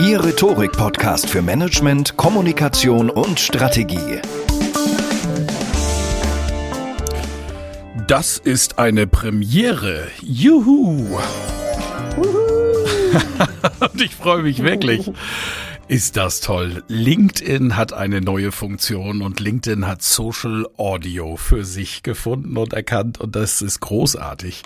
Ihr 0.00 0.22
Rhetorik-Podcast 0.24 1.28
für 1.28 1.42
Management, 1.42 2.16
Kommunikation 2.16 3.10
und 3.10 3.40
Strategie. 3.40 4.20
Das 8.06 8.38
ist 8.38 8.78
eine 8.78 9.08
Premiere. 9.08 10.06
Juhu! 10.22 11.18
und 13.80 14.00
ich 14.00 14.14
freue 14.14 14.44
mich 14.44 14.62
wirklich. 14.62 15.10
Ist 15.88 16.16
das 16.16 16.40
toll. 16.42 16.84
LinkedIn 16.86 17.76
hat 17.76 17.92
eine 17.92 18.20
neue 18.20 18.52
Funktion 18.52 19.20
und 19.20 19.40
LinkedIn 19.40 19.88
hat 19.88 20.02
Social 20.02 20.68
Audio 20.76 21.36
für 21.36 21.64
sich 21.64 22.04
gefunden 22.04 22.56
und 22.56 22.72
erkannt 22.72 23.18
und 23.20 23.34
das 23.34 23.62
ist 23.62 23.80
großartig. 23.80 24.62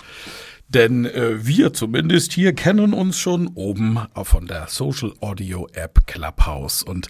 Denn 0.69 1.05
äh, 1.05 1.45
wir 1.45 1.73
zumindest 1.73 2.33
hier 2.33 2.53
kennen 2.53 2.93
uns 2.93 3.17
schon 3.19 3.47
oben 3.47 3.99
von 4.23 4.47
der 4.47 4.67
Social 4.69 5.13
Audio 5.19 5.67
App 5.73 6.07
Clubhouse. 6.07 6.81
Und 6.81 7.09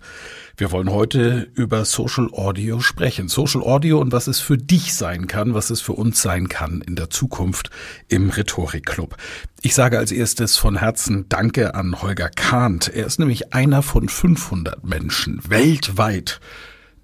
wir 0.58 0.72
wollen 0.72 0.92
heute 0.92 1.50
über 1.54 1.86
Social 1.86 2.30
Audio 2.34 2.81
sprechen. 2.81 3.30
Social 3.30 3.62
Audio 3.62 4.00
und 4.00 4.12
was 4.12 4.28
es 4.28 4.40
für 4.40 4.58
dich 4.58 4.94
sein 4.94 5.28
kann, 5.28 5.54
was 5.54 5.70
es 5.70 5.81
für 5.81 5.94
uns 5.94 6.22
sein 6.22 6.50
kann 6.50 6.81
in 6.81 6.96
der 6.96 7.09
Zukunft 7.09 7.70
im 8.09 8.30
Rhetorik 8.30 8.86
Club. 8.86 9.16
Ich 9.62 9.76
sage 9.76 9.98
als 9.98 10.12
erstes 10.12 10.58
von 10.58 10.78
Herzen 10.78 11.28
Danke 11.30 11.74
an 11.74 12.02
Holger 12.02 12.30
Kahnt. 12.30 12.90
Er 12.94 13.06
ist 13.06 13.18
nämlich 13.18 13.54
einer 13.54 13.81
von 13.81 14.09
500 14.09 14.84
Menschen 14.84 15.42
weltweit, 15.48 16.42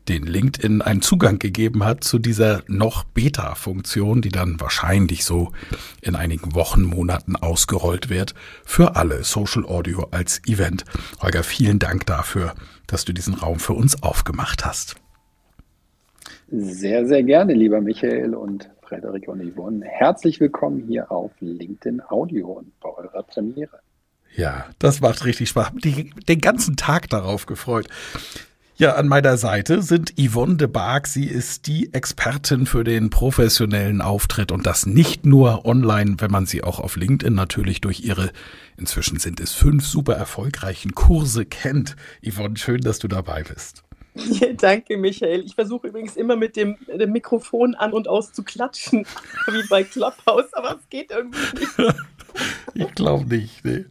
den 0.10 0.24
LinkedIn 0.24 0.82
einen 0.82 1.02
Zugang 1.02 1.38
gegeben 1.38 1.86
hat 1.86 2.04
zu 2.04 2.18
dieser 2.18 2.64
noch 2.68 3.04
Beta-Funktion, 3.04 4.22
die 4.22 4.30
dann 4.30 4.60
wahrscheinlich 4.60 5.24
so 5.24 5.52
in 6.02 6.16
einigen 6.16 6.56
Wochen, 6.56 6.82
Monaten 6.82 7.36
ausgerollt 7.36 8.10
wird, 8.10 8.34
für 8.66 8.96
alle 8.96 9.24
Social 9.24 9.66
Audio 9.66 10.08
als 10.10 10.42
Event. 10.48 10.84
Holger, 11.22 11.44
vielen 11.44 11.78
Dank 11.78 12.08
dafür, 12.08 12.56
dass 12.88 13.06
du 13.06 13.14
diesen 13.14 13.36
Raum 13.36 13.60
für 13.60 13.74
uns 13.74 14.02
aufgemacht 14.02 14.66
hast. 14.66 14.96
Sehr, 16.52 17.06
sehr 17.06 17.22
gerne, 17.22 17.54
lieber 17.54 17.80
Michael 17.80 18.34
und 18.34 18.70
Frederik 18.82 19.28
und 19.28 19.44
Yvonne. 19.54 19.86
Herzlich 19.86 20.40
willkommen 20.40 20.86
hier 20.88 21.12
auf 21.12 21.32
LinkedIn 21.40 22.02
Audio 22.02 22.48
und 22.48 22.78
bei 22.80 22.90
eurer 22.90 23.22
Premiere. 23.22 23.80
Ja, 24.36 24.66
das 24.80 25.02
macht 25.02 25.26
richtig 25.26 25.50
Spaß. 25.50 25.72
Den 25.76 26.42
ganzen 26.42 26.76
Tag 26.76 27.10
darauf 27.10 27.46
gefreut. 27.46 27.88
Ja, 28.80 28.96
an 28.96 29.10
meiner 29.10 29.36
Seite 29.36 29.82
sind 29.82 30.14
Yvonne 30.18 30.56
de 30.56 30.68
Barg. 30.68 31.06
Sie 31.06 31.26
ist 31.26 31.68
die 31.68 31.94
Expertin 31.94 32.66
für 32.66 32.86
den 32.86 33.10
professionellen 33.10 34.00
Auftritt 34.00 34.54
und 34.54 34.66
das 34.66 34.86
nicht 34.86 35.26
nur 35.26 35.66
online, 35.66 36.16
wenn 36.20 36.32
man 36.32 36.46
sie 36.46 36.64
auch 36.64 36.80
auf 36.80 36.96
LinkedIn 36.96 37.36
natürlich 37.36 37.82
durch 37.82 38.00
ihre, 38.00 38.32
inzwischen 38.78 39.20
sind 39.20 39.42
es 39.42 39.52
fünf 39.52 39.86
super 39.86 40.14
erfolgreichen 40.14 40.96
Kurse 40.96 41.46
kennt. 41.46 41.98
Yvonne, 42.26 42.56
schön, 42.56 42.80
dass 42.80 43.00
du 43.00 43.10
dabei 43.10 43.44
bist. 43.44 43.84
Danke, 44.58 44.98
Michael. 44.98 45.44
Ich 45.46 45.56
versuche 45.56 45.88
übrigens 45.88 46.16
immer 46.16 46.36
mit 46.36 46.56
dem, 46.56 46.78
dem, 46.88 47.12
Mikrofon 47.12 47.76
an 47.76 47.94
und 47.94 48.08
aus 48.08 48.34
zu 48.34 48.44
klatschen, 48.44 49.06
wie 49.48 49.68
bei 49.70 49.84
Clubhouse, 49.84 50.54
aber 50.54 50.78
es 50.80 50.90
geht 50.90 51.12
irgendwie 51.12 51.60
nicht. 51.60 51.96
ich 52.74 52.96
glaube 52.96 53.26
nicht. 53.26 53.66
Nee. 53.66 53.86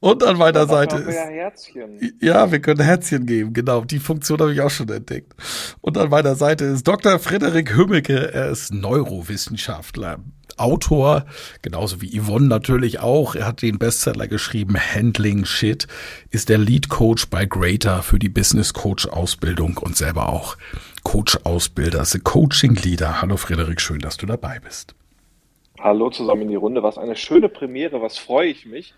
Und 0.00 0.22
an 0.22 0.36
meiner 0.36 0.60
Aber 0.60 0.74
Seite 0.74 0.96
ist. 0.96 1.14
Ja, 1.14 1.26
Herzchen. 1.26 2.18
ja, 2.20 2.50
wir 2.50 2.60
können 2.60 2.80
Herzchen 2.80 3.26
geben, 3.26 3.52
genau. 3.52 3.82
Die 3.82 3.98
Funktion 3.98 4.38
habe 4.40 4.52
ich 4.52 4.60
auch 4.60 4.70
schon 4.70 4.88
entdeckt. 4.88 5.34
Und 5.80 5.96
an 5.98 6.10
meiner 6.10 6.34
Seite 6.34 6.64
ist 6.64 6.86
Dr. 6.86 7.18
Frederik 7.18 7.76
Hümmeke. 7.76 8.32
Er 8.32 8.50
ist 8.50 8.72
Neurowissenschaftler. 8.72 10.18
Autor, 10.56 11.26
genauso 11.62 12.00
wie 12.00 12.18
Yvonne 12.18 12.46
natürlich 12.46 13.00
auch. 13.00 13.34
Er 13.34 13.46
hat 13.46 13.62
den 13.62 13.78
Bestseller 13.78 14.26
geschrieben, 14.26 14.76
Handling 14.76 15.44
Shit, 15.44 15.86
ist 16.30 16.48
der 16.48 16.58
Lead 16.58 16.88
Coach 16.88 17.28
bei 17.28 17.44
Greater 17.44 18.02
für 18.02 18.18
die 18.18 18.28
Business 18.28 18.72
Coach 18.72 19.06
Ausbildung 19.06 19.78
und 19.78 19.96
selber 19.96 20.28
auch 20.28 20.56
Coach 21.02 21.38
Ausbilder, 21.44 22.04
The 22.04 22.18
Coaching 22.18 22.74
Leader. 22.74 23.22
Hallo 23.22 23.36
Frederik, 23.36 23.80
schön, 23.80 24.00
dass 24.00 24.16
du 24.16 24.26
dabei 24.26 24.58
bist. 24.58 24.94
Hallo 25.78 26.10
zusammen 26.10 26.42
in 26.42 26.48
die 26.48 26.54
Runde. 26.56 26.82
Was 26.82 26.98
eine 26.98 27.16
schöne 27.16 27.48
Premiere, 27.48 28.00
was 28.00 28.18
freue 28.18 28.48
ich 28.48 28.66
mich. 28.66 28.94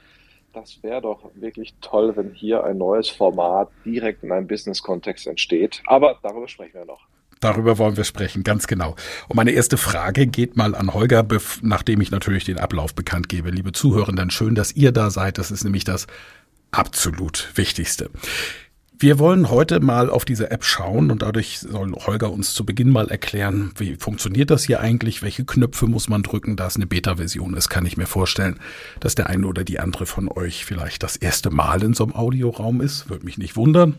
Das 0.53 0.83
wäre 0.83 1.03
doch 1.03 1.31
wirklich 1.35 1.75
toll, 1.81 2.17
wenn 2.17 2.33
hier 2.33 2.65
ein 2.65 2.79
neues 2.79 3.09
Format 3.09 3.69
direkt 3.85 4.23
in 4.23 4.33
einem 4.33 4.47
Business-Kontext 4.47 5.27
entsteht. 5.27 5.83
Aber 5.87 6.19
darüber 6.23 6.49
sprechen 6.49 6.75
wir 6.75 6.85
noch. 6.85 7.07
Darüber 7.41 7.78
wollen 7.78 7.97
wir 7.97 8.04
sprechen, 8.04 8.43
ganz 8.43 8.66
genau. 8.66 8.97
Und 9.28 9.37
meine 9.37 9.53
erste 9.53 9.76
Frage 9.76 10.26
geht 10.26 10.56
mal 10.56 10.75
an 10.75 10.93
Holger, 10.93 11.26
nachdem 11.62 12.00
ich 12.00 12.10
natürlich 12.10 12.44
den 12.44 12.59
Ablauf 12.59 12.94
bekannt 12.94 13.28
gebe. 13.28 13.50
Liebe 13.50 13.72
Zuhörenden, 13.72 14.31
schön, 14.31 14.54
dass 14.54 14.72
ihr 14.72 14.93
da 14.93 15.10
seid. 15.10 15.38
Das 15.38 15.50
ist 15.50 15.65
nämlich 15.65 15.84
das 15.84 16.06
absolut 16.71 17.50
Wichtigste. 17.54 18.10
Wir 19.00 19.21
wollen 19.21 19.49
heute 19.49 19.78
mal 19.78 20.10
auf 20.10 20.25
diese 20.25 20.50
App 20.50 20.65
schauen 20.65 21.12
und 21.12 21.22
dadurch 21.22 21.60
soll 21.60 21.93
Holger 21.93 22.32
uns 22.32 22.53
zu 22.53 22.66
Beginn 22.66 22.91
mal 22.91 23.09
erklären, 23.09 23.70
wie 23.76 23.94
funktioniert 23.94 24.50
das 24.50 24.65
hier 24.65 24.81
eigentlich, 24.81 25.22
welche 25.22 25.44
Knöpfe 25.44 25.87
muss 25.87 26.09
man 26.09 26.25
drücken, 26.25 26.56
da 26.56 26.66
es 26.66 26.75
eine 26.75 26.88
Beta-Version 26.88 27.55
ist, 27.55 27.69
kann 27.69 27.87
ich 27.87 27.97
mir 27.97 28.06
vorstellen, 28.06 28.59
dass 28.99 29.15
der 29.15 29.28
eine 29.28 29.47
oder 29.47 29.62
die 29.62 29.78
andere 29.78 30.05
von 30.05 30.28
euch 30.28 30.65
vielleicht 30.65 31.05
das 31.05 31.15
erste 31.15 31.50
Mal 31.50 31.84
in 31.84 31.94
so 31.94 32.03
einem 32.03 32.16
Audioraum 32.16 32.81
ist, 32.81 33.09
würde 33.09 33.25
mich 33.25 33.38
nicht 33.38 33.55
wundern. 33.55 33.94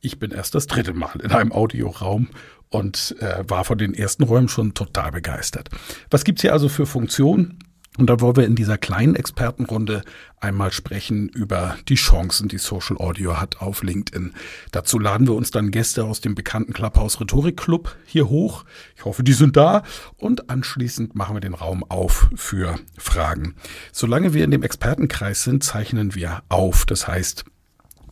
Ich 0.00 0.18
bin 0.18 0.30
erst 0.30 0.54
das 0.54 0.66
dritte 0.66 0.94
Mal 0.94 1.20
in 1.22 1.32
einem 1.32 1.52
Audioraum 1.52 2.28
und 2.70 3.16
äh, 3.20 3.44
war 3.48 3.64
von 3.64 3.78
den 3.78 3.94
ersten 3.94 4.22
Räumen 4.22 4.48
schon 4.48 4.74
total 4.74 5.12
begeistert. 5.12 5.68
Was 6.10 6.24
gibt's 6.24 6.42
hier 6.42 6.52
also 6.52 6.68
für 6.68 6.86
Funktionen? 6.86 7.58
Und 7.98 8.06
da 8.06 8.20
wollen 8.20 8.36
wir 8.36 8.46
in 8.46 8.54
dieser 8.54 8.78
kleinen 8.78 9.16
Expertenrunde 9.16 10.02
einmal 10.40 10.70
sprechen 10.70 11.28
über 11.28 11.76
die 11.88 11.96
Chancen, 11.96 12.48
die 12.48 12.58
Social 12.58 12.96
Audio 12.96 13.40
hat 13.40 13.60
auf 13.60 13.82
LinkedIn. 13.82 14.32
Dazu 14.70 14.98
laden 14.98 15.26
wir 15.26 15.34
uns 15.34 15.50
dann 15.50 15.72
Gäste 15.72 16.04
aus 16.04 16.20
dem 16.20 16.36
bekannten 16.36 16.72
Clubhouse 16.72 17.20
Rhetorik 17.20 17.56
Club 17.56 17.96
hier 18.06 18.28
hoch. 18.28 18.64
Ich 18.96 19.04
hoffe, 19.04 19.24
die 19.24 19.32
sind 19.32 19.56
da. 19.56 19.82
Und 20.16 20.48
anschließend 20.50 21.16
machen 21.16 21.34
wir 21.34 21.40
den 21.40 21.52
Raum 21.52 21.82
auf 21.82 22.30
für 22.36 22.76
Fragen. 22.96 23.56
Solange 23.92 24.34
wir 24.34 24.44
in 24.44 24.52
dem 24.52 24.62
Expertenkreis 24.62 25.42
sind, 25.42 25.64
zeichnen 25.64 26.14
wir 26.14 26.42
auf. 26.48 26.86
Das 26.86 27.08
heißt, 27.08 27.44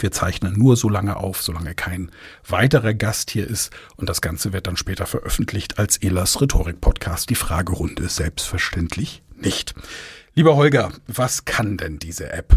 wir 0.03 0.11
zeichnen 0.11 0.55
nur 0.59 0.77
so 0.77 0.89
lange 0.89 1.17
auf, 1.17 1.43
solange 1.43 1.75
kein 1.75 2.11
weiterer 2.47 2.95
Gast 2.95 3.31
hier 3.31 3.47
ist. 3.47 3.73
Und 3.97 4.09
das 4.09 4.21
Ganze 4.21 4.53
wird 4.53 4.67
dann 4.67 4.77
später 4.77 5.07
veröffentlicht 5.07 5.79
als 5.79 5.97
Elas 5.99 6.41
Rhetorik 6.41 6.81
Podcast. 6.81 7.31
Die 7.31 7.35
Fragerunde 7.35 8.09
selbstverständlich 8.09 9.23
nicht. 9.37 9.75
Lieber 10.35 10.57
Holger, 10.57 10.93
was 11.07 11.45
kann 11.45 11.77
denn 11.77 11.99
diese 11.99 12.33
App? 12.33 12.55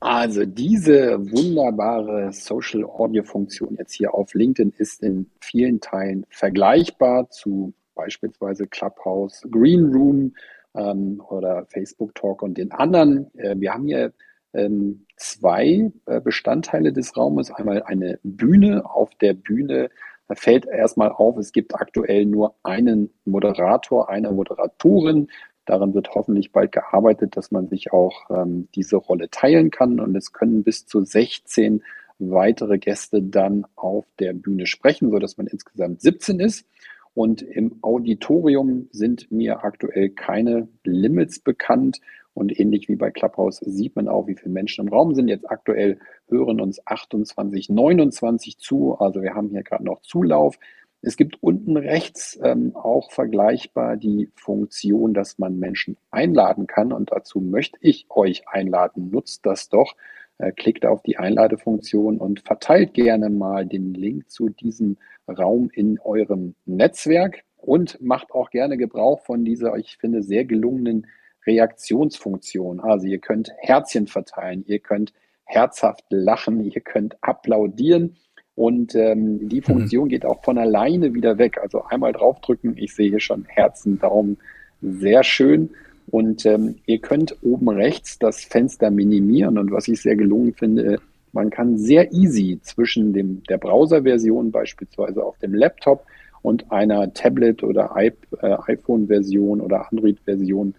Also 0.00 0.44
diese 0.44 1.18
wunderbare 1.32 2.32
Social 2.32 2.84
Audio 2.84 3.24
Funktion 3.24 3.76
jetzt 3.78 3.94
hier 3.94 4.14
auf 4.14 4.34
LinkedIn 4.34 4.72
ist 4.78 5.02
in 5.02 5.30
vielen 5.40 5.80
Teilen 5.80 6.26
vergleichbar 6.28 7.30
zu 7.30 7.72
beispielsweise 7.94 8.66
Clubhouse, 8.66 9.42
Green 9.50 9.92
Room, 9.92 10.32
ähm, 10.76 11.22
oder 11.28 11.66
Facebook 11.66 12.14
Talk 12.14 12.42
und 12.42 12.58
den 12.58 12.70
anderen. 12.70 13.34
Äh, 13.38 13.56
wir 13.58 13.72
haben 13.72 13.86
hier 13.86 14.12
ähm, 14.56 15.06
zwei 15.16 15.90
äh, 16.06 16.20
Bestandteile 16.20 16.92
des 16.92 17.16
Raumes. 17.16 17.50
Einmal 17.50 17.82
eine 17.82 18.18
Bühne. 18.22 18.84
Auf 18.84 19.14
der 19.16 19.34
Bühne 19.34 19.90
fällt 20.34 20.66
erstmal 20.66 21.10
auf, 21.12 21.36
es 21.36 21.52
gibt 21.52 21.74
aktuell 21.74 22.26
nur 22.26 22.56
einen 22.62 23.10
Moderator, 23.24 24.08
eine 24.08 24.32
Moderatorin. 24.32 25.28
Daran 25.66 25.94
wird 25.94 26.14
hoffentlich 26.14 26.52
bald 26.52 26.72
gearbeitet, 26.72 27.36
dass 27.36 27.50
man 27.50 27.68
sich 27.68 27.92
auch 27.92 28.30
ähm, 28.30 28.68
diese 28.74 28.96
Rolle 28.96 29.30
teilen 29.30 29.70
kann. 29.70 30.00
Und 30.00 30.16
es 30.16 30.32
können 30.32 30.64
bis 30.64 30.86
zu 30.86 31.04
16 31.04 31.82
weitere 32.18 32.78
Gäste 32.78 33.22
dann 33.22 33.66
auf 33.76 34.06
der 34.18 34.32
Bühne 34.32 34.66
sprechen, 34.66 35.10
sodass 35.10 35.36
man 35.36 35.46
insgesamt 35.46 36.00
17 36.00 36.40
ist. 36.40 36.66
Und 37.14 37.42
im 37.42 37.78
Auditorium 37.82 38.88
sind 38.92 39.30
mir 39.32 39.64
aktuell 39.64 40.10
keine 40.10 40.68
Limits 40.84 41.40
bekannt. 41.40 42.00
Und 42.36 42.60
ähnlich 42.60 42.86
wie 42.88 42.96
bei 42.96 43.10
Clubhouse 43.10 43.60
sieht 43.60 43.96
man 43.96 44.08
auch, 44.08 44.26
wie 44.26 44.34
viele 44.34 44.52
Menschen 44.52 44.86
im 44.86 44.92
Raum 44.92 45.14
sind. 45.14 45.28
Jetzt 45.28 45.50
aktuell 45.50 45.98
hören 46.28 46.60
uns 46.60 46.86
28, 46.86 47.70
29 47.70 48.58
zu. 48.58 48.94
Also 48.98 49.22
wir 49.22 49.34
haben 49.34 49.48
hier 49.48 49.62
gerade 49.62 49.84
noch 49.84 50.02
Zulauf. 50.02 50.58
Es 51.00 51.16
gibt 51.16 51.42
unten 51.42 51.78
rechts 51.78 52.38
ähm, 52.42 52.76
auch 52.76 53.10
vergleichbar 53.10 53.96
die 53.96 54.30
Funktion, 54.34 55.14
dass 55.14 55.38
man 55.38 55.58
Menschen 55.58 55.96
einladen 56.10 56.66
kann. 56.66 56.92
Und 56.92 57.10
dazu 57.10 57.40
möchte 57.40 57.78
ich 57.80 58.06
euch 58.10 58.46
einladen. 58.48 59.08
Nutzt 59.10 59.46
das 59.46 59.70
doch. 59.70 59.96
Äh, 60.36 60.52
klickt 60.52 60.84
auf 60.84 61.02
die 61.02 61.16
Einladefunktion 61.16 62.18
und 62.18 62.40
verteilt 62.40 62.92
gerne 62.92 63.30
mal 63.30 63.64
den 63.64 63.94
Link 63.94 64.28
zu 64.28 64.50
diesem 64.50 64.98
Raum 65.26 65.70
in 65.72 65.98
eurem 66.00 66.54
Netzwerk 66.66 67.44
und 67.56 67.98
macht 68.02 68.32
auch 68.32 68.50
gerne 68.50 68.76
Gebrauch 68.76 69.20
von 69.20 69.42
dieser, 69.42 69.74
ich 69.78 69.96
finde, 69.96 70.22
sehr 70.22 70.44
gelungenen 70.44 71.06
Reaktionsfunktion. 71.46 72.80
Also 72.80 73.06
ihr 73.06 73.18
könnt 73.18 73.52
Herzchen 73.58 74.06
verteilen, 74.06 74.64
ihr 74.66 74.78
könnt 74.78 75.12
herzhaft 75.44 76.04
lachen, 76.10 76.64
ihr 76.64 76.80
könnt 76.80 77.16
applaudieren 77.22 78.16
und 78.56 78.94
ähm, 78.94 79.48
die 79.48 79.60
mhm. 79.60 79.64
Funktion 79.64 80.04
mhm. 80.04 80.08
geht 80.08 80.24
auch 80.24 80.42
von 80.42 80.58
alleine 80.58 81.14
wieder 81.14 81.38
weg. 81.38 81.58
Also 81.62 81.84
einmal 81.84 82.12
draufdrücken, 82.12 82.76
ich 82.76 82.94
sehe 82.94 83.10
hier 83.10 83.20
schon 83.20 83.44
Herzen, 83.44 83.98
Daumen, 83.98 84.38
sehr 84.80 85.22
schön. 85.22 85.70
Und 86.08 86.46
ähm, 86.46 86.76
ihr 86.86 87.00
könnt 87.00 87.36
oben 87.42 87.68
rechts 87.68 88.18
das 88.18 88.44
Fenster 88.44 88.90
minimieren 88.90 89.58
und 89.58 89.72
was 89.72 89.88
ich 89.88 90.00
sehr 90.00 90.16
gelungen 90.16 90.54
finde, 90.54 91.00
man 91.32 91.50
kann 91.50 91.76
sehr 91.76 92.12
easy 92.12 92.60
zwischen 92.62 93.12
dem, 93.12 93.42
der 93.44 93.58
Browser-Version 93.58 94.52
beispielsweise 94.52 95.22
auf 95.22 95.36
dem 95.38 95.52
Laptop 95.52 96.06
und 96.40 96.70
einer 96.72 97.12
Tablet- 97.12 97.62
oder 97.62 97.94
äh, 97.96 98.12
iPhone-Version 98.40 99.60
oder 99.60 99.92
Android-Version 99.92 100.74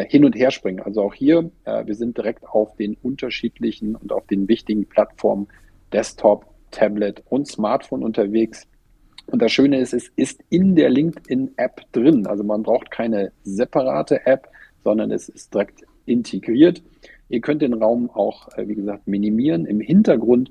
hin 0.00 0.24
und 0.24 0.34
her 0.34 0.50
springen. 0.50 0.80
Also 0.80 1.02
auch 1.02 1.14
hier, 1.14 1.50
äh, 1.64 1.86
wir 1.86 1.94
sind 1.94 2.16
direkt 2.16 2.44
auf 2.48 2.74
den 2.76 2.96
unterschiedlichen 3.02 3.94
und 3.94 4.12
auf 4.12 4.26
den 4.26 4.48
wichtigen 4.48 4.86
Plattformen 4.86 5.48
Desktop, 5.92 6.46
Tablet 6.70 7.22
und 7.28 7.46
Smartphone 7.46 8.02
unterwegs. 8.02 8.66
Und 9.26 9.40
das 9.42 9.52
Schöne 9.52 9.78
ist, 9.78 9.92
es 9.92 10.10
ist 10.16 10.42
in 10.48 10.74
der 10.74 10.90
LinkedIn-App 10.90 11.82
drin. 11.92 12.26
Also 12.26 12.42
man 12.42 12.62
braucht 12.62 12.90
keine 12.90 13.32
separate 13.44 14.26
App, 14.26 14.48
sondern 14.82 15.10
es 15.10 15.28
ist 15.28 15.52
direkt 15.54 15.82
integriert. 16.06 16.82
Ihr 17.28 17.40
könnt 17.40 17.62
den 17.62 17.74
Raum 17.74 18.10
auch, 18.10 18.48
äh, 18.56 18.66
wie 18.68 18.74
gesagt, 18.74 19.06
minimieren. 19.06 19.66
Im 19.66 19.80
Hintergrund 19.80 20.50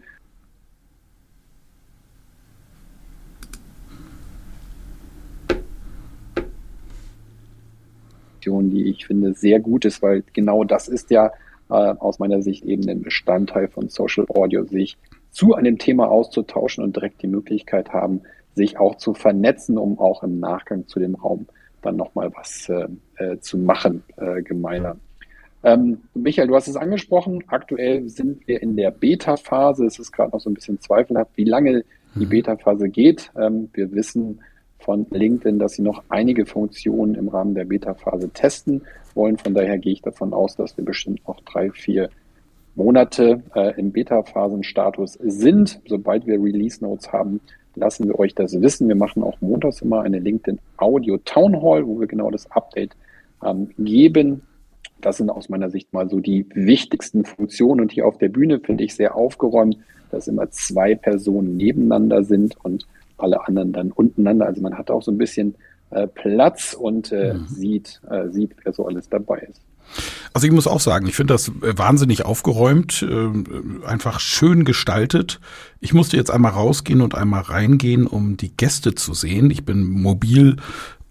die 8.71 8.89
ich 8.89 9.05
finde 9.05 9.33
sehr 9.33 9.59
gut 9.59 9.85
ist, 9.85 10.01
weil 10.01 10.23
genau 10.33 10.63
das 10.63 10.87
ist 10.87 11.11
ja 11.11 11.31
äh, 11.69 11.73
aus 11.73 12.19
meiner 12.19 12.41
Sicht 12.41 12.65
eben 12.65 12.87
ein 12.89 13.01
Bestandteil 13.01 13.67
von 13.67 13.89
Social 13.89 14.25
Audio, 14.29 14.65
sich 14.65 14.97
zu 15.31 15.55
einem 15.55 15.77
Thema 15.77 16.09
auszutauschen 16.09 16.83
und 16.83 16.95
direkt 16.95 17.21
die 17.21 17.27
Möglichkeit 17.27 17.93
haben, 17.93 18.21
sich 18.53 18.77
auch 18.77 18.95
zu 18.95 19.13
vernetzen, 19.13 19.77
um 19.77 19.97
auch 19.99 20.23
im 20.23 20.39
Nachgang 20.39 20.87
zu 20.87 20.99
dem 20.99 21.15
Raum 21.15 21.47
dann 21.81 21.95
nochmal 21.95 22.31
was 22.35 22.69
äh, 22.69 22.87
äh, 23.15 23.39
zu 23.39 23.57
machen, 23.57 24.03
äh, 24.17 24.41
gemeiner. 24.41 24.97
Ähm, 25.63 25.99
Michael, 26.13 26.47
du 26.47 26.55
hast 26.55 26.67
es 26.67 26.75
angesprochen. 26.75 27.43
Aktuell 27.47 28.09
sind 28.09 28.47
wir 28.47 28.61
in 28.61 28.75
der 28.75 28.91
Beta-Phase. 28.91 29.85
Es 29.85 29.99
ist 29.99 30.11
gerade 30.11 30.31
noch 30.31 30.39
so 30.39 30.49
ein 30.49 30.55
bisschen 30.55 30.79
zweifelhaft, 30.79 31.31
wie 31.35 31.43
lange 31.43 31.83
die 32.15 32.25
mhm. 32.25 32.29
Beta-Phase 32.29 32.89
geht. 32.89 33.31
Ähm, 33.39 33.69
wir 33.73 33.91
wissen, 33.91 34.41
von 34.81 35.05
LinkedIn, 35.09 35.59
dass 35.59 35.73
sie 35.73 35.81
noch 35.81 36.03
einige 36.09 36.45
Funktionen 36.45 37.15
im 37.15 37.27
Rahmen 37.27 37.55
der 37.55 37.65
Beta-Phase 37.65 38.29
testen 38.29 38.81
wollen. 39.13 39.37
Von 39.37 39.53
daher 39.53 39.77
gehe 39.77 39.93
ich 39.93 40.01
davon 40.01 40.33
aus, 40.33 40.55
dass 40.55 40.77
wir 40.77 40.85
bestimmt 40.85 41.27
noch 41.27 41.41
drei, 41.41 41.71
vier 41.71 42.09
Monate 42.75 43.43
äh, 43.55 43.79
im 43.79 43.91
Beta-Phasen-Status 43.91 45.13
sind. 45.21 45.81
Sobald 45.87 46.25
wir 46.25 46.41
Release-Notes 46.41 47.11
haben, 47.11 47.41
lassen 47.75 48.07
wir 48.07 48.19
euch 48.19 48.35
das 48.35 48.59
wissen. 48.61 48.87
Wir 48.87 48.95
machen 48.95 49.23
auch 49.23 49.39
montags 49.41 49.81
immer 49.81 50.01
eine 50.01 50.19
LinkedIn 50.19 50.59
Audio 50.77 51.17
Town 51.17 51.61
Hall, 51.61 51.85
wo 51.85 51.99
wir 51.99 52.07
genau 52.07 52.31
das 52.31 52.49
Update 52.51 52.95
ähm, 53.43 53.69
geben. 53.77 54.43
Das 55.01 55.17
sind 55.17 55.29
aus 55.29 55.49
meiner 55.49 55.69
Sicht 55.69 55.91
mal 55.93 56.09
so 56.09 56.19
die 56.19 56.45
wichtigsten 56.53 57.25
Funktionen. 57.25 57.81
Und 57.81 57.91
hier 57.91 58.07
auf 58.07 58.17
der 58.17 58.29
Bühne 58.29 58.59
finde 58.59 58.83
ich 58.83 58.95
sehr 58.95 59.15
aufgeräumt, 59.15 59.77
dass 60.11 60.27
immer 60.27 60.49
zwei 60.51 60.95
Personen 60.95 61.57
nebeneinander 61.57 62.23
sind 62.23 62.55
und 62.63 62.85
alle 63.21 63.47
anderen 63.47 63.73
dann 63.73 63.91
untereinander. 63.91 64.45
Also 64.45 64.61
man 64.61 64.77
hat 64.77 64.91
auch 64.91 65.01
so 65.01 65.11
ein 65.11 65.17
bisschen 65.17 65.55
äh, 65.91 66.07
Platz 66.07 66.73
und 66.73 67.11
äh, 67.11 67.33
mhm. 67.33 67.47
sieht, 67.47 68.01
äh, 68.09 68.29
sieht, 68.29 68.55
wer 68.63 68.73
so 68.73 68.85
alles 68.87 69.09
dabei 69.09 69.39
ist. 69.39 69.61
Also 70.33 70.47
ich 70.47 70.53
muss 70.53 70.67
auch 70.67 70.79
sagen, 70.79 71.07
ich 71.07 71.15
finde 71.15 71.33
das 71.33 71.49
äh, 71.49 71.77
wahnsinnig 71.77 72.25
aufgeräumt, 72.25 73.03
äh, 73.03 73.85
einfach 73.85 74.19
schön 74.19 74.63
gestaltet. 74.63 75.39
Ich 75.79 75.93
musste 75.93 76.15
jetzt 76.17 76.31
einmal 76.31 76.53
rausgehen 76.53 77.01
und 77.01 77.15
einmal 77.15 77.41
reingehen, 77.41 78.07
um 78.07 78.37
die 78.37 78.55
Gäste 78.55 78.95
zu 78.95 79.13
sehen. 79.13 79.51
Ich 79.51 79.65
bin 79.65 79.83
mobil 79.89 80.57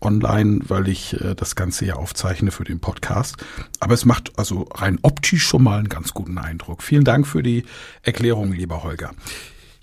online, 0.00 0.60
weil 0.68 0.88
ich 0.88 1.20
äh, 1.20 1.34
das 1.34 1.54
Ganze 1.56 1.84
ja 1.84 1.94
aufzeichne 1.96 2.50
für 2.50 2.64
den 2.64 2.80
Podcast. 2.80 3.36
Aber 3.80 3.94
es 3.94 4.04
macht 4.04 4.38
also 4.38 4.66
rein 4.74 4.98
optisch 5.02 5.44
schon 5.44 5.62
mal 5.62 5.78
einen 5.78 5.88
ganz 5.88 6.14
guten 6.14 6.38
Eindruck. 6.38 6.82
Vielen 6.82 7.04
Dank 7.04 7.26
für 7.26 7.42
die 7.42 7.64
Erklärung, 8.02 8.52
lieber 8.52 8.82
Holger. 8.82 9.10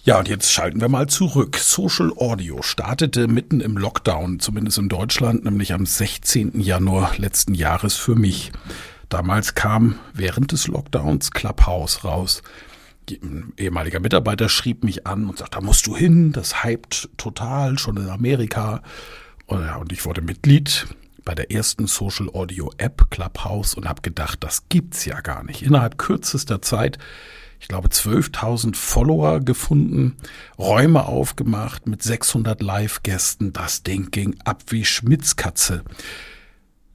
Ja, 0.08 0.20
und 0.20 0.30
jetzt 0.30 0.54
schalten 0.54 0.80
wir 0.80 0.88
mal 0.88 1.08
zurück. 1.08 1.58
Social 1.58 2.14
Audio 2.16 2.62
startete 2.62 3.28
mitten 3.28 3.60
im 3.60 3.76
Lockdown, 3.76 4.40
zumindest 4.40 4.78
in 4.78 4.88
Deutschland, 4.88 5.44
nämlich 5.44 5.74
am 5.74 5.86
16. 5.86 6.62
Januar 6.62 7.18
letzten 7.18 7.54
Jahres 7.54 7.98
für 7.98 8.16
mich. 8.16 8.54
Damals 9.10 9.54
kam 9.54 10.00
während 10.14 10.54
des 10.54 10.68
Lockdowns 10.68 11.32
Clubhouse 11.32 12.06
raus. 12.06 12.42
Ein 13.12 13.52
ehemaliger 13.58 14.00
Mitarbeiter 14.00 14.48
schrieb 14.48 14.86
mich 14.86 15.06
an 15.06 15.28
und 15.28 15.40
sagte, 15.40 15.60
da 15.60 15.62
musst 15.62 15.86
du 15.88 15.98
hin, 15.98 16.32
das 16.32 16.64
hypt 16.64 17.10
total, 17.18 17.78
schon 17.78 17.98
in 17.98 18.08
Amerika. 18.08 18.84
Und 19.46 19.92
ich 19.92 20.06
wurde 20.06 20.22
Mitglied 20.22 20.88
bei 21.26 21.36
der 21.36 21.52
ersten 21.52 21.86
Social 21.86 22.30
Audio 22.30 22.72
App 22.78 23.12
Clubhouse 23.12 23.74
und 23.74 23.90
habe 23.90 24.02
gedacht, 24.04 24.42
das 24.42 24.70
gibt's 24.70 25.04
ja 25.04 25.20
gar 25.20 25.44
nicht. 25.44 25.64
Innerhalb 25.64 25.98
kürzester 25.98 26.62
Zeit 26.62 26.98
ich 27.60 27.68
glaube, 27.68 27.90
12.000 27.90 28.76
Follower 28.76 29.40
gefunden, 29.40 30.16
Räume 30.58 31.06
aufgemacht 31.06 31.88
mit 31.88 32.04
600 32.04 32.62
Live-Gästen. 32.62 33.54
Das 33.54 33.84
Ding 33.84 34.12
ging 34.12 34.36
ab 34.46 34.64
wie 34.70 34.86
Schmitzkatze. 34.86 35.84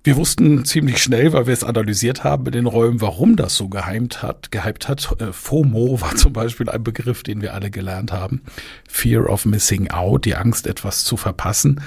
Wir 0.04 0.16
wussten 0.16 0.64
ziemlich 0.64 1.00
schnell, 1.00 1.33
weil 1.33 1.47
wir 1.47 1.52
es 1.52 1.62
analysiert 1.62 2.25
haben 2.25 2.47
in 2.47 2.52
den 2.52 2.66
Räumen, 2.66 3.00
warum 3.00 3.37
das 3.37 3.57
so 3.57 3.69
geheimt 3.69 4.21
hat, 4.21 4.50
gehypt 4.50 4.88
hat. 4.88 5.21
Äh, 5.21 5.33
FOMO 5.33 6.00
war 6.00 6.16
zum 6.16 6.33
Beispiel 6.33 6.69
ein 6.69 6.83
Begriff, 6.83 7.23
den 7.23 7.40
wir 7.40 7.54
alle 7.54 7.71
gelernt 7.71 8.11
haben. 8.11 8.42
Fear 8.88 9.28
of 9.31 9.45
Missing 9.45 9.90
Out, 9.90 10.25
die 10.25 10.35
Angst, 10.35 10.66
etwas 10.66 11.04
zu 11.04 11.16
verpassen. 11.16 11.81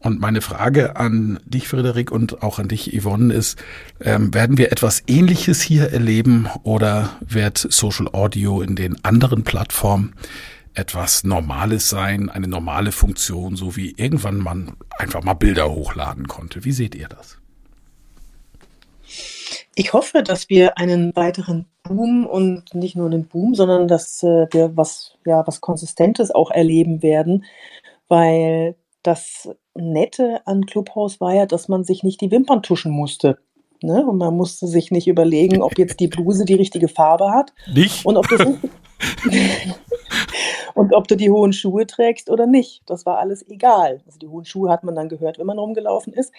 Und 0.00 0.20
meine 0.20 0.40
Frage 0.40 0.96
an 0.96 1.40
dich, 1.44 1.66
Frederik, 1.66 2.12
und 2.12 2.42
auch 2.42 2.58
an 2.58 2.68
dich, 2.68 2.96
Yvonne, 2.96 3.34
ist, 3.34 3.58
ähm, 4.00 4.32
werden 4.32 4.56
wir 4.56 4.70
etwas 4.70 5.02
Ähnliches 5.08 5.60
hier 5.60 5.92
erleben 5.92 6.48
oder 6.62 7.16
wird 7.20 7.58
Social 7.58 8.08
Audio 8.12 8.62
in 8.62 8.76
den 8.76 9.04
anderen 9.04 9.42
Plattformen 9.42 10.14
etwas 10.74 11.24
Normales 11.24 11.88
sein, 11.88 12.28
eine 12.28 12.46
normale 12.46 12.92
Funktion, 12.92 13.56
so 13.56 13.74
wie 13.74 13.92
irgendwann 13.96 14.38
man 14.38 14.76
einfach 14.98 15.24
mal 15.24 15.34
Bilder 15.34 15.72
hochladen 15.72 16.28
konnte? 16.28 16.64
Wie 16.64 16.72
seht 16.72 16.94
ihr 16.94 17.08
das? 17.08 17.38
Ich 19.74 19.92
hoffe, 19.92 20.22
dass 20.22 20.48
wir 20.48 20.78
einen 20.78 21.14
weiteren 21.16 21.66
Boom 21.82 22.26
und 22.26 22.74
nicht 22.74 22.94
nur 22.94 23.06
einen 23.06 23.26
Boom, 23.26 23.54
sondern 23.54 23.88
dass 23.88 24.22
äh, 24.22 24.46
wir 24.50 24.76
was, 24.76 25.16
ja, 25.24 25.44
was 25.46 25.60
Konsistentes 25.60 26.30
auch 26.30 26.50
erleben 26.50 27.02
werden, 27.02 27.44
weil 28.06 28.76
das 29.02 29.48
Nette 29.78 30.40
an 30.46 30.66
Clubhouse 30.66 31.20
war 31.20 31.34
ja, 31.34 31.46
dass 31.46 31.68
man 31.68 31.84
sich 31.84 32.02
nicht 32.02 32.20
die 32.20 32.30
Wimpern 32.30 32.62
tuschen 32.62 32.92
musste. 32.92 33.38
Ne? 33.82 34.04
Und 34.06 34.18
man 34.18 34.36
musste 34.36 34.66
sich 34.66 34.90
nicht 34.90 35.06
überlegen, 35.06 35.62
ob 35.62 35.78
jetzt 35.78 36.00
die 36.00 36.08
Bluse 36.08 36.44
die 36.44 36.54
richtige 36.54 36.88
Farbe 36.88 37.30
hat. 37.30 37.52
Nicht? 37.72 38.04
Und 38.04 38.16
ob 38.16 38.28
das 38.28 38.40
Und 40.78 40.94
ob 40.94 41.08
du 41.08 41.16
die 41.16 41.30
hohen 41.30 41.52
Schuhe 41.52 41.88
trägst 41.88 42.30
oder 42.30 42.46
nicht, 42.46 42.82
das 42.86 43.04
war 43.04 43.18
alles 43.18 43.44
egal. 43.48 44.00
Also 44.06 44.18
die 44.20 44.28
hohen 44.28 44.44
Schuhe 44.44 44.70
hat 44.70 44.84
man 44.84 44.94
dann 44.94 45.08
gehört, 45.08 45.36
wenn 45.36 45.46
man 45.46 45.58
rumgelaufen 45.58 46.12
ist, 46.12 46.32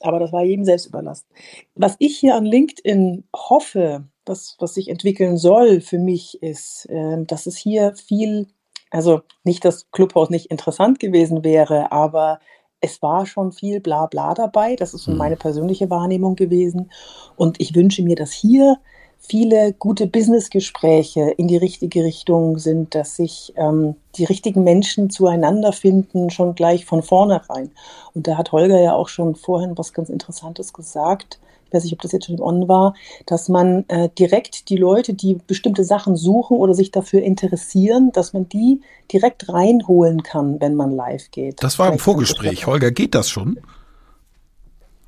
aber 0.00 0.18
das 0.18 0.32
war 0.32 0.42
jedem 0.42 0.64
selbst 0.64 0.86
überlassen. 0.86 1.26
Was 1.74 1.96
ich 1.98 2.18
hier 2.18 2.34
an 2.34 2.46
LinkedIn 2.46 3.24
hoffe, 3.36 4.04
was, 4.24 4.56
was 4.58 4.72
sich 4.72 4.88
entwickeln 4.88 5.36
soll 5.36 5.82
für 5.82 5.98
mich, 5.98 6.42
ist, 6.42 6.86
äh, 6.88 7.22
dass 7.26 7.44
es 7.44 7.58
hier 7.58 7.94
viel, 7.94 8.46
also 8.90 9.20
nicht, 9.44 9.62
dass 9.62 9.90
Clubhouse 9.90 10.30
nicht 10.30 10.46
interessant 10.46 10.98
gewesen 10.98 11.44
wäre, 11.44 11.92
aber 11.92 12.40
es 12.82 13.00
war 13.00 13.24
schon 13.24 13.52
viel 13.52 13.80
Blabla 13.80 14.34
dabei. 14.34 14.76
Das 14.76 14.92
ist 14.92 15.04
so 15.04 15.12
meine 15.12 15.36
persönliche 15.36 15.88
Wahrnehmung 15.88 16.36
gewesen. 16.36 16.90
Und 17.36 17.60
ich 17.60 17.74
wünsche 17.74 18.02
mir, 18.02 18.16
dass 18.16 18.32
hier 18.32 18.76
viele 19.20 19.72
gute 19.72 20.08
Businessgespräche 20.08 21.30
in 21.30 21.46
die 21.46 21.56
richtige 21.56 22.02
Richtung 22.02 22.58
sind, 22.58 22.94
dass 22.96 23.16
sich 23.16 23.54
ähm, 23.56 23.94
die 24.16 24.24
richtigen 24.24 24.64
Menschen 24.64 25.10
zueinander 25.10 25.72
finden, 25.72 26.28
schon 26.30 26.56
gleich 26.56 26.84
von 26.84 27.04
vornherein. 27.04 27.70
Und 28.14 28.26
da 28.26 28.36
hat 28.36 28.50
Holger 28.50 28.80
ja 28.80 28.94
auch 28.94 29.08
schon 29.08 29.36
vorhin 29.36 29.78
was 29.78 29.92
ganz 29.92 30.08
Interessantes 30.10 30.72
gesagt. 30.72 31.38
Ich 31.72 31.74
weiß 31.74 31.84
nicht, 31.84 31.94
ob 31.94 32.02
das 32.02 32.12
jetzt 32.12 32.26
schon 32.26 32.38
on 32.38 32.68
war, 32.68 32.94
dass 33.24 33.48
man 33.48 33.86
äh, 33.88 34.10
direkt 34.18 34.68
die 34.68 34.76
Leute, 34.76 35.14
die 35.14 35.38
bestimmte 35.46 35.84
Sachen 35.84 36.16
suchen 36.16 36.58
oder 36.58 36.74
sich 36.74 36.90
dafür 36.90 37.22
interessieren, 37.22 38.10
dass 38.12 38.34
man 38.34 38.46
die 38.46 38.82
direkt 39.10 39.48
reinholen 39.48 40.22
kann, 40.22 40.60
wenn 40.60 40.74
man 40.74 40.94
live 40.94 41.30
geht. 41.30 41.62
Das 41.62 41.78
war 41.78 41.90
im 41.90 41.98
Vorgespräch. 41.98 42.66
Holger, 42.66 42.90
geht 42.90 43.14
das 43.14 43.30
schon? 43.30 43.58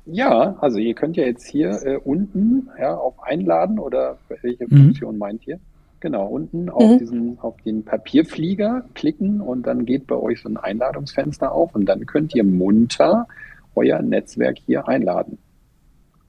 Ja, 0.07 0.55
also 0.59 0.79
ihr 0.79 0.95
könnt 0.95 1.17
ja 1.17 1.25
jetzt 1.25 1.45
hier 1.45 1.69
äh, 1.83 1.97
unten 2.03 2.69
ja, 2.79 2.95
auf 2.95 3.21
Einladen 3.21 3.77
oder 3.77 4.17
welche 4.41 4.65
mhm. 4.65 4.85
Funktion 4.85 5.19
meint 5.19 5.45
ihr? 5.45 5.59
Genau, 5.99 6.25
unten 6.25 6.71
auf 6.71 6.83
mhm. 6.83 6.97
diesen, 6.97 7.39
auf 7.41 7.57
den 7.61 7.85
Papierflieger 7.85 8.85
klicken 8.95 9.39
und 9.39 9.67
dann 9.67 9.85
geht 9.85 10.07
bei 10.07 10.15
euch 10.15 10.41
so 10.41 10.49
ein 10.49 10.57
Einladungsfenster 10.57 11.51
auf 11.51 11.75
und 11.75 11.85
dann 11.85 12.07
könnt 12.07 12.33
ihr 12.33 12.43
munter 12.43 13.27
euer 13.75 14.01
Netzwerk 14.01 14.57
hier 14.65 14.87
einladen. 14.87 15.37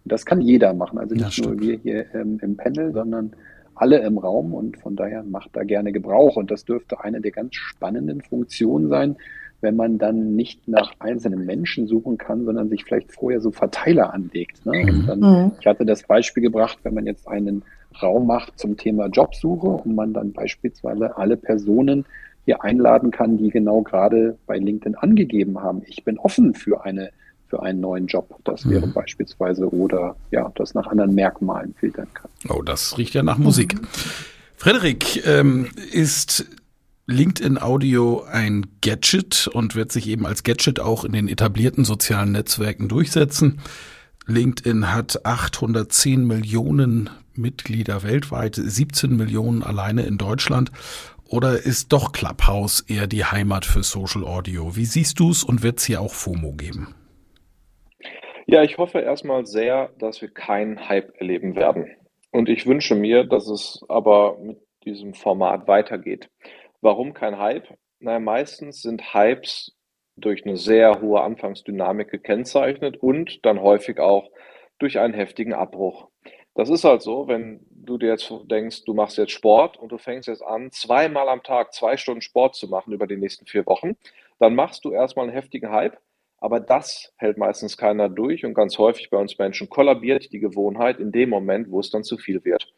Das 0.09 0.25
kann 0.25 0.41
jeder 0.41 0.73
machen, 0.75 0.99
also 0.99 1.15
nicht 1.15 1.45
nur 1.45 1.59
wir 1.59 1.77
hier 1.77 2.07
ähm, 2.15 2.39
im 2.43 2.57
Panel, 2.57 2.93
sondern 2.93 3.33
alle 3.75 3.99
im 3.99 4.19
Raum 4.19 4.55
und 4.55 4.79
von 4.79 4.97
daher 4.97 5.23
macht 5.23 5.51
da 5.53 5.65
gerne 5.65 5.93
Gebrauch 5.93 6.37
und 6.37 6.51
das 6.51 6.65
dürfte 6.65 7.03
eine 7.05 7.21
der 7.21 7.33
ganz 7.33 7.55
spannenden 7.55 8.23
Funktionen 8.23 8.89
sein, 8.89 9.17
wenn 9.61 9.77
man 9.77 9.99
dann 9.99 10.35
nicht 10.35 10.67
nach 10.69 10.93
einzelnen 10.99 11.45
Menschen 11.45 11.87
suchen 11.87 12.19
kann, 12.19 12.45
sondern 12.45 12.69
sich 12.69 12.85
vielleicht 12.85 13.13
vorher 13.13 13.41
so 13.41 13.51
Verteiler 13.51 14.13
anlegt. 14.13 14.65
Ne? 14.65 14.85
Mhm. 14.85 15.07
Dann, 15.07 15.21
mhm. 15.21 15.53
ich 15.61 15.67
hatte 15.67 15.85
das 15.85 16.03
Beispiel 16.03 16.43
gebracht, 16.43 16.79
wenn 16.83 16.95
man 16.95 17.07
jetzt 17.07 17.29
einen 17.29 17.63
Raum 18.03 18.27
macht 18.27 18.59
zum 18.59 18.77
Thema 18.77 19.07
Jobsuche 19.07 19.67
und 19.67 19.95
man 19.95 20.13
dann 20.13 20.33
beispielsweise 20.33 21.17
alle 21.17 21.37
Personen 21.37 22.05
hier 22.45 22.63
einladen 22.63 23.11
kann, 23.11 23.39
die 23.39 23.51
genau 23.51 23.83
gerade 23.83 24.39
bei 24.47 24.59
LinkedIn 24.59 24.95
angegeben 24.95 25.61
haben. 25.61 25.83
Ich 25.87 26.05
bin 26.05 26.19
offen 26.19 26.55
für 26.55 26.85
eine 26.85 27.11
für 27.49 27.63
einen 27.63 27.81
neuen 27.81 28.07
Job. 28.07 28.35
Das 28.45 28.65
mhm. 28.65 28.71
wäre 28.71 28.87
beispielsweise 28.89 29.69
oder 29.69 30.17
ja, 30.31 30.51
das 30.55 30.75
nach 30.75 30.87
anderen 30.87 31.15
Merkmalen 31.15 31.75
filtern 31.75 32.09
kann. 32.15 32.31
Oh, 32.49 32.63
das 32.63 32.99
riecht 32.99 33.15
ja 33.15 33.23
nach 33.23 33.39
Musik. 33.39 33.75
Mhm. 33.75 33.87
Frederik 34.57 35.27
ähm, 35.27 35.69
ist 35.93 36.47
LinkedIn 37.07 37.59
Audio 37.59 38.25
ein 38.25 38.67
Gadget 38.81 39.49
und 39.53 39.77
wird 39.77 39.93
sich 39.93 40.09
eben 40.09 40.27
als 40.27 40.43
Gadget 40.43 40.81
auch 40.81 41.05
in 41.05 41.13
den 41.13 41.29
etablierten 41.29 41.85
sozialen 41.85 42.33
Netzwerken 42.33 42.89
durchsetzen. 42.89 43.61
LinkedIn 44.27 44.93
hat 44.93 45.25
810 45.25 46.27
Millionen 46.27 47.11
Mitglieder 47.35 48.03
weltweit, 48.03 48.57
17 48.57 49.17
Millionen 49.17 49.63
alleine 49.63 50.03
in 50.03 50.19
Deutschland. 50.19 50.73
Oder 51.29 51.65
ist 51.65 51.93
doch 51.93 52.13
Clubhouse 52.13 52.81
eher 52.81 53.07
die 53.07 53.25
Heimat 53.25 53.65
für 53.65 53.83
Social 53.83 54.25
Audio? 54.25 54.77
Wie 54.77 54.85
siehst 54.85 55.21
du 55.21 55.31
es 55.31 55.45
und 55.45 55.63
wird 55.63 55.79
es 55.79 55.85
hier 55.85 56.01
auch 56.01 56.15
FOMO 56.15 56.53
geben? 56.53 56.95
Ja, 58.49 58.63
ich 58.63 58.79
hoffe 58.79 59.01
erstmal 59.01 59.45
sehr, 59.45 59.91
dass 59.99 60.23
wir 60.23 60.33
keinen 60.33 60.89
Hype 60.89 61.21
erleben 61.21 61.57
werden. 61.57 61.91
Und 62.31 62.49
ich 62.49 62.65
wünsche 62.65 62.95
mir, 62.95 63.25
dass 63.25 63.49
es 63.49 63.85
aber 63.89 64.39
mit 64.39 64.59
diesem 64.85 65.15
Format 65.15 65.67
weitergeht. 65.67 66.31
Warum 66.81 67.13
kein 67.13 67.39
Hype? 67.39 67.67
Naja, 67.99 68.21
meistens 68.21 68.83
sind 68.83 69.13
Hypes 69.13 69.77
durch 70.17 70.47
eine 70.47 70.57
sehr 70.57 71.01
hohe 71.01 71.23
Anfangsdynamik 71.23 72.09
gekennzeichnet 72.09 72.97
und 72.99 73.45
dann 73.45 73.61
häufig 73.61 73.99
auch 73.99 74.31
durch 74.79 75.01
einen 75.01 75.15
heftigen 75.15 75.53
Abbruch. 75.53 76.09
Das 76.55 76.71
ist 76.71 76.85
halt 76.85 77.03
so, 77.03 77.27
wenn 77.27 77.67
du 77.71 77.99
dir 77.99 78.11
jetzt 78.11 78.33
denkst, 78.45 78.85
du 78.85 78.95
machst 78.95 79.19
jetzt 79.19 79.33
Sport 79.33 79.77
und 79.77 79.91
du 79.91 79.99
fängst 79.99 80.29
jetzt 80.29 80.43
an, 80.43 80.71
zweimal 80.71 81.29
am 81.29 81.43
Tag 81.43 81.75
zwei 81.75 81.97
Stunden 81.97 82.23
Sport 82.23 82.55
zu 82.55 82.69
machen 82.69 82.93
über 82.93 83.09
die 83.09 83.17
nächsten 83.17 83.47
vier 83.47 83.67
Wochen, 83.67 83.97
dann 84.39 84.55
machst 84.55 84.85
du 84.85 84.93
erstmal 84.93 85.25
einen 85.25 85.35
heftigen 85.35 85.71
Hype, 85.71 85.99
aber 86.39 86.61
das 86.61 87.13
hält 87.17 87.39
meistens 87.39 87.77
keiner 87.77 88.09
durch 88.09 88.45
und 88.45 88.55
ganz 88.55 88.79
häufig 88.79 89.11
bei 89.11 89.19
uns 89.19 89.39
Menschen 89.39 89.69
kollabiert 89.69 90.33
die 90.33 90.41
Gewohnheit 90.41 91.01
in 91.01 91.13
dem 91.13 91.31
Moment, 91.31 91.71
wo 91.71 91.81
es 91.81 91.91
dann 91.91 92.05
zu 92.05 92.19
viel 92.19 92.45
wird. 92.45 92.73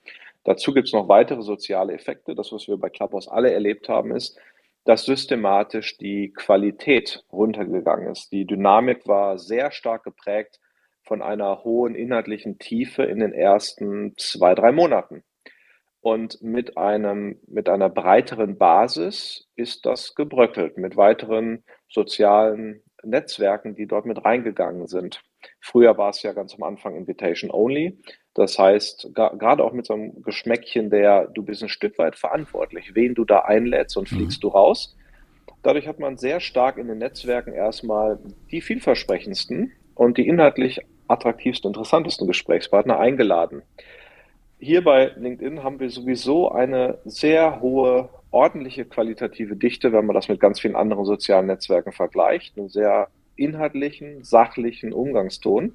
Dazu 0.44 0.72
gibt 0.72 0.86
es 0.86 0.94
noch 0.94 1.08
weitere 1.08 1.42
soziale 1.42 1.92
Effekte. 1.92 2.34
Das, 2.34 2.52
was 2.52 2.68
wir 2.68 2.76
bei 2.76 2.88
Clubhouse 2.88 3.28
alle 3.28 3.52
erlebt 3.52 3.88
haben, 3.88 4.14
ist, 4.14 4.38
dass 4.84 5.04
systematisch 5.04 5.98
die 5.98 6.32
Qualität 6.32 7.24
runtergegangen 7.30 8.10
ist. 8.10 8.32
Die 8.32 8.46
Dynamik 8.46 9.06
war 9.06 9.38
sehr 9.38 9.70
stark 9.70 10.04
geprägt 10.04 10.60
von 11.02 11.20
einer 11.20 11.64
hohen 11.64 11.94
inhaltlichen 11.94 12.58
Tiefe 12.58 13.02
in 13.02 13.18
den 13.18 13.32
ersten 13.32 14.14
zwei, 14.16 14.54
drei 14.54 14.72
Monaten. 14.72 15.24
Und 16.00 16.40
mit 16.40 16.78
einem, 16.78 17.40
mit 17.46 17.68
einer 17.68 17.88
breiteren 17.88 18.56
Basis 18.56 19.48
ist 19.56 19.84
das 19.84 20.14
gebröckelt, 20.14 20.78
mit 20.78 20.96
weiteren 20.96 21.64
sozialen 21.90 22.82
Netzwerken, 23.04 23.74
die 23.74 23.86
dort 23.86 24.06
mit 24.06 24.24
reingegangen 24.24 24.86
sind. 24.86 25.22
Früher 25.60 25.96
war 25.98 26.10
es 26.10 26.22
ja 26.22 26.32
ganz 26.32 26.54
am 26.54 26.62
Anfang 26.62 26.96
Invitation 26.96 27.50
Only. 27.50 27.98
Das 28.34 28.58
heißt, 28.58 29.10
gerade 29.14 29.64
auch 29.64 29.72
mit 29.72 29.86
so 29.86 29.94
einem 29.94 30.22
Geschmäckchen 30.22 30.90
der, 30.90 31.26
du 31.26 31.42
bist 31.42 31.62
ein 31.62 31.68
Stück 31.68 31.98
weit 31.98 32.16
verantwortlich, 32.16 32.94
wen 32.94 33.14
du 33.14 33.24
da 33.24 33.40
einlädst 33.40 33.96
und 33.96 34.08
fliegst 34.08 34.38
mhm. 34.38 34.42
du 34.42 34.48
raus. 34.48 34.96
Dadurch 35.62 35.88
hat 35.88 35.98
man 35.98 36.16
sehr 36.16 36.40
stark 36.40 36.78
in 36.78 36.88
den 36.88 36.98
Netzwerken 36.98 37.52
erstmal 37.52 38.18
die 38.50 38.60
vielversprechendsten 38.60 39.72
und 39.94 40.18
die 40.18 40.28
inhaltlich 40.28 40.80
attraktivsten, 41.08 41.70
interessantesten 41.70 42.26
Gesprächspartner 42.26 42.98
eingeladen. 43.00 43.62
Hier 44.60 44.82
bei 44.82 45.12
LinkedIn 45.16 45.62
haben 45.62 45.80
wir 45.80 45.90
sowieso 45.90 46.50
eine 46.50 46.98
sehr 47.04 47.60
hohe 47.60 48.08
ordentliche 48.30 48.84
qualitative 48.84 49.56
Dichte, 49.56 49.92
wenn 49.92 50.06
man 50.06 50.14
das 50.14 50.28
mit 50.28 50.40
ganz 50.40 50.60
vielen 50.60 50.76
anderen 50.76 51.04
sozialen 51.04 51.46
Netzwerken 51.46 51.92
vergleicht. 51.92 52.58
Einen 52.58 52.68
sehr 52.68 53.08
inhaltlichen, 53.36 54.24
sachlichen 54.24 54.92
Umgangston. 54.92 55.74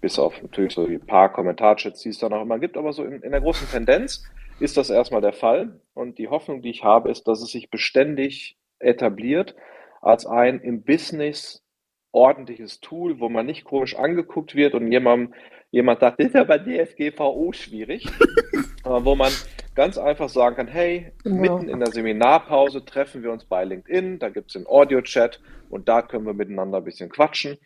Bis 0.00 0.18
auf 0.18 0.40
natürlich 0.42 0.74
so 0.74 0.86
ein 0.86 1.00
paar 1.00 1.32
Kommentarchats, 1.32 2.02
die 2.02 2.10
es 2.10 2.18
da 2.18 2.28
noch 2.28 2.42
immer 2.42 2.58
gibt, 2.58 2.76
aber 2.76 2.92
so 2.92 3.04
in, 3.04 3.22
in 3.22 3.32
der 3.32 3.40
großen 3.40 3.68
Tendenz 3.68 4.24
ist 4.60 4.76
das 4.76 4.90
erstmal 4.90 5.20
der 5.20 5.32
Fall. 5.32 5.80
Und 5.94 6.18
die 6.18 6.28
Hoffnung, 6.28 6.62
die 6.62 6.70
ich 6.70 6.84
habe, 6.84 7.10
ist, 7.10 7.28
dass 7.28 7.42
es 7.42 7.50
sich 7.50 7.70
beständig 7.70 8.56
etabliert 8.78 9.54
als 10.00 10.26
ein 10.26 10.60
im 10.60 10.82
Business 10.82 11.64
ordentliches 12.12 12.80
Tool, 12.80 13.20
wo 13.20 13.28
man 13.28 13.46
nicht 13.46 13.64
komisch 13.64 13.96
angeguckt 13.96 14.54
wird 14.54 14.74
und 14.74 14.90
jemand, 14.90 15.34
jemand 15.70 16.00
sagt, 16.00 16.20
das 16.20 16.28
ist 16.28 16.34
ja 16.34 16.44
bei 16.44 16.58
DSGVO 16.58 17.52
schwierig, 17.52 18.06
aber 18.82 19.04
wo 19.04 19.14
man 19.14 19.32
ganz 19.78 19.96
einfach 19.96 20.28
sagen 20.28 20.56
kann, 20.56 20.66
hey, 20.66 21.12
genau. 21.22 21.36
mitten 21.36 21.68
in 21.68 21.78
der 21.78 21.92
Seminarpause 21.92 22.84
treffen 22.84 23.22
wir 23.22 23.30
uns 23.30 23.44
bei 23.44 23.64
LinkedIn, 23.64 24.18
da 24.18 24.28
gibt 24.28 24.50
es 24.50 24.56
einen 24.56 24.66
Audio-Chat 24.66 25.40
und 25.70 25.88
da 25.88 26.02
können 26.02 26.26
wir 26.26 26.34
miteinander 26.34 26.78
ein 26.78 26.84
bisschen 26.84 27.08
quatschen. 27.08 27.58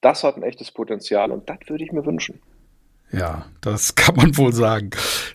Das 0.00 0.24
hat 0.24 0.36
ein 0.36 0.42
echtes 0.42 0.72
Potenzial 0.72 1.30
und 1.30 1.48
das 1.48 1.58
würde 1.68 1.84
ich 1.84 1.92
mir 1.92 2.04
wünschen. 2.04 2.42
Ja, 3.12 3.46
das 3.60 3.94
kann 3.94 4.16
man 4.16 4.36
wohl 4.36 4.52
sagen. 4.52 4.90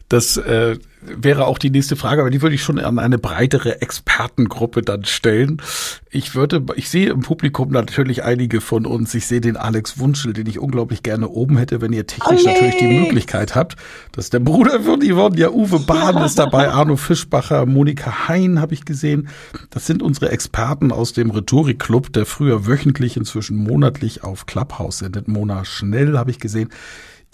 Das 0.07 0.37
äh, 0.37 0.77
wäre 1.01 1.45
auch 1.45 1.57
die 1.57 1.69
nächste 1.69 1.95
Frage, 1.95 2.21
aber 2.21 2.29
die 2.29 2.41
würde 2.41 2.55
ich 2.55 2.63
schon 2.63 2.79
an 2.79 2.99
eine 2.99 3.17
breitere 3.17 3.81
Expertengruppe 3.81 4.81
dann 4.81 5.03
stellen. 5.05 5.61
Ich 6.09 6.35
würde, 6.35 6.63
ich 6.75 6.89
sehe 6.89 7.09
im 7.09 7.21
Publikum 7.21 7.71
natürlich 7.71 8.23
einige 8.23 8.61
von 8.61 8.85
uns. 8.85 9.13
Ich 9.13 9.27
sehe 9.27 9.41
den 9.41 9.57
Alex 9.57 9.99
Wunschel, 9.99 10.33
den 10.33 10.47
ich 10.47 10.59
unglaublich 10.59 11.03
gerne 11.03 11.27
oben 11.27 11.57
hätte, 11.57 11.81
wenn 11.81 11.91
ihr 11.91 12.07
technisch 12.07 12.45
Alex. 12.45 12.45
natürlich 12.45 12.77
die 12.77 12.99
Möglichkeit 12.99 13.55
habt. 13.55 13.75
Das 14.13 14.25
ist 14.25 14.33
der 14.33 14.39
Bruder 14.39 14.81
von 14.81 15.01
Yvonne, 15.01 15.37
ja, 15.37 15.49
Uwe 15.49 15.79
Bahn 15.79 16.23
ist 16.23 16.39
dabei, 16.39 16.69
Arno 16.69 16.95
Fischbacher, 16.95 17.65
Monika 17.65 18.27
Hein 18.27 18.61
habe 18.61 18.73
ich 18.73 18.85
gesehen. 18.85 19.27
Das 19.69 19.85
sind 19.85 20.01
unsere 20.01 20.29
Experten 20.29 20.91
aus 20.91 21.13
dem 21.13 21.29
Rhetorikclub, 21.29 22.13
der 22.13 22.25
früher 22.25 22.65
wöchentlich, 22.65 23.17
inzwischen 23.17 23.57
monatlich 23.57 24.23
auf 24.23 24.45
Clubhouse 24.45 24.99
sendet. 24.99 25.27
Mona 25.27 25.65
Schnell 25.65 26.17
habe 26.17 26.31
ich 26.31 26.39
gesehen. 26.39 26.69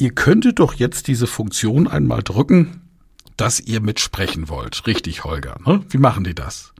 Ihr 0.01 0.15
könntet 0.15 0.57
doch 0.57 0.73
jetzt 0.73 1.07
diese 1.07 1.27
Funktion 1.27 1.87
einmal 1.87 2.23
drücken, 2.23 2.81
dass 3.37 3.59
ihr 3.59 3.81
mitsprechen 3.81 4.49
wollt. 4.49 4.87
Richtig, 4.87 5.23
Holger. 5.25 5.57
Ne? 5.63 5.81
Wie 5.89 5.99
machen 5.99 6.23
die 6.23 6.33
das? 6.33 6.73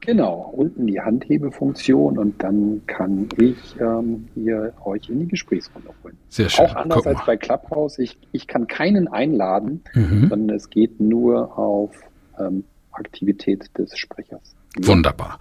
Genau, 0.00 0.52
unten 0.54 0.86
die 0.86 1.00
Handhebefunktion 1.00 2.18
und 2.18 2.42
dann 2.42 2.82
kann 2.86 3.30
ich 3.38 3.56
ähm, 3.80 4.28
hier 4.34 4.74
euch 4.84 5.08
in 5.08 5.20
die 5.20 5.28
Gesprächsrunde 5.28 5.88
holen. 6.04 6.18
Sehr 6.28 6.50
schön. 6.50 6.66
Auch 6.66 6.76
anders 6.76 7.06
als 7.06 7.24
bei 7.24 7.38
Clubhouse. 7.38 7.98
Ich, 7.98 8.18
ich 8.32 8.46
kann 8.46 8.66
keinen 8.66 9.08
einladen, 9.08 9.80
mhm. 9.94 10.28
sondern 10.28 10.54
es 10.54 10.68
geht 10.68 11.00
nur 11.00 11.58
auf 11.58 11.96
ähm, 12.38 12.64
Aktivität 12.92 13.70
des 13.78 13.96
Sprechers. 13.96 14.54
Wunderbar. 14.76 15.38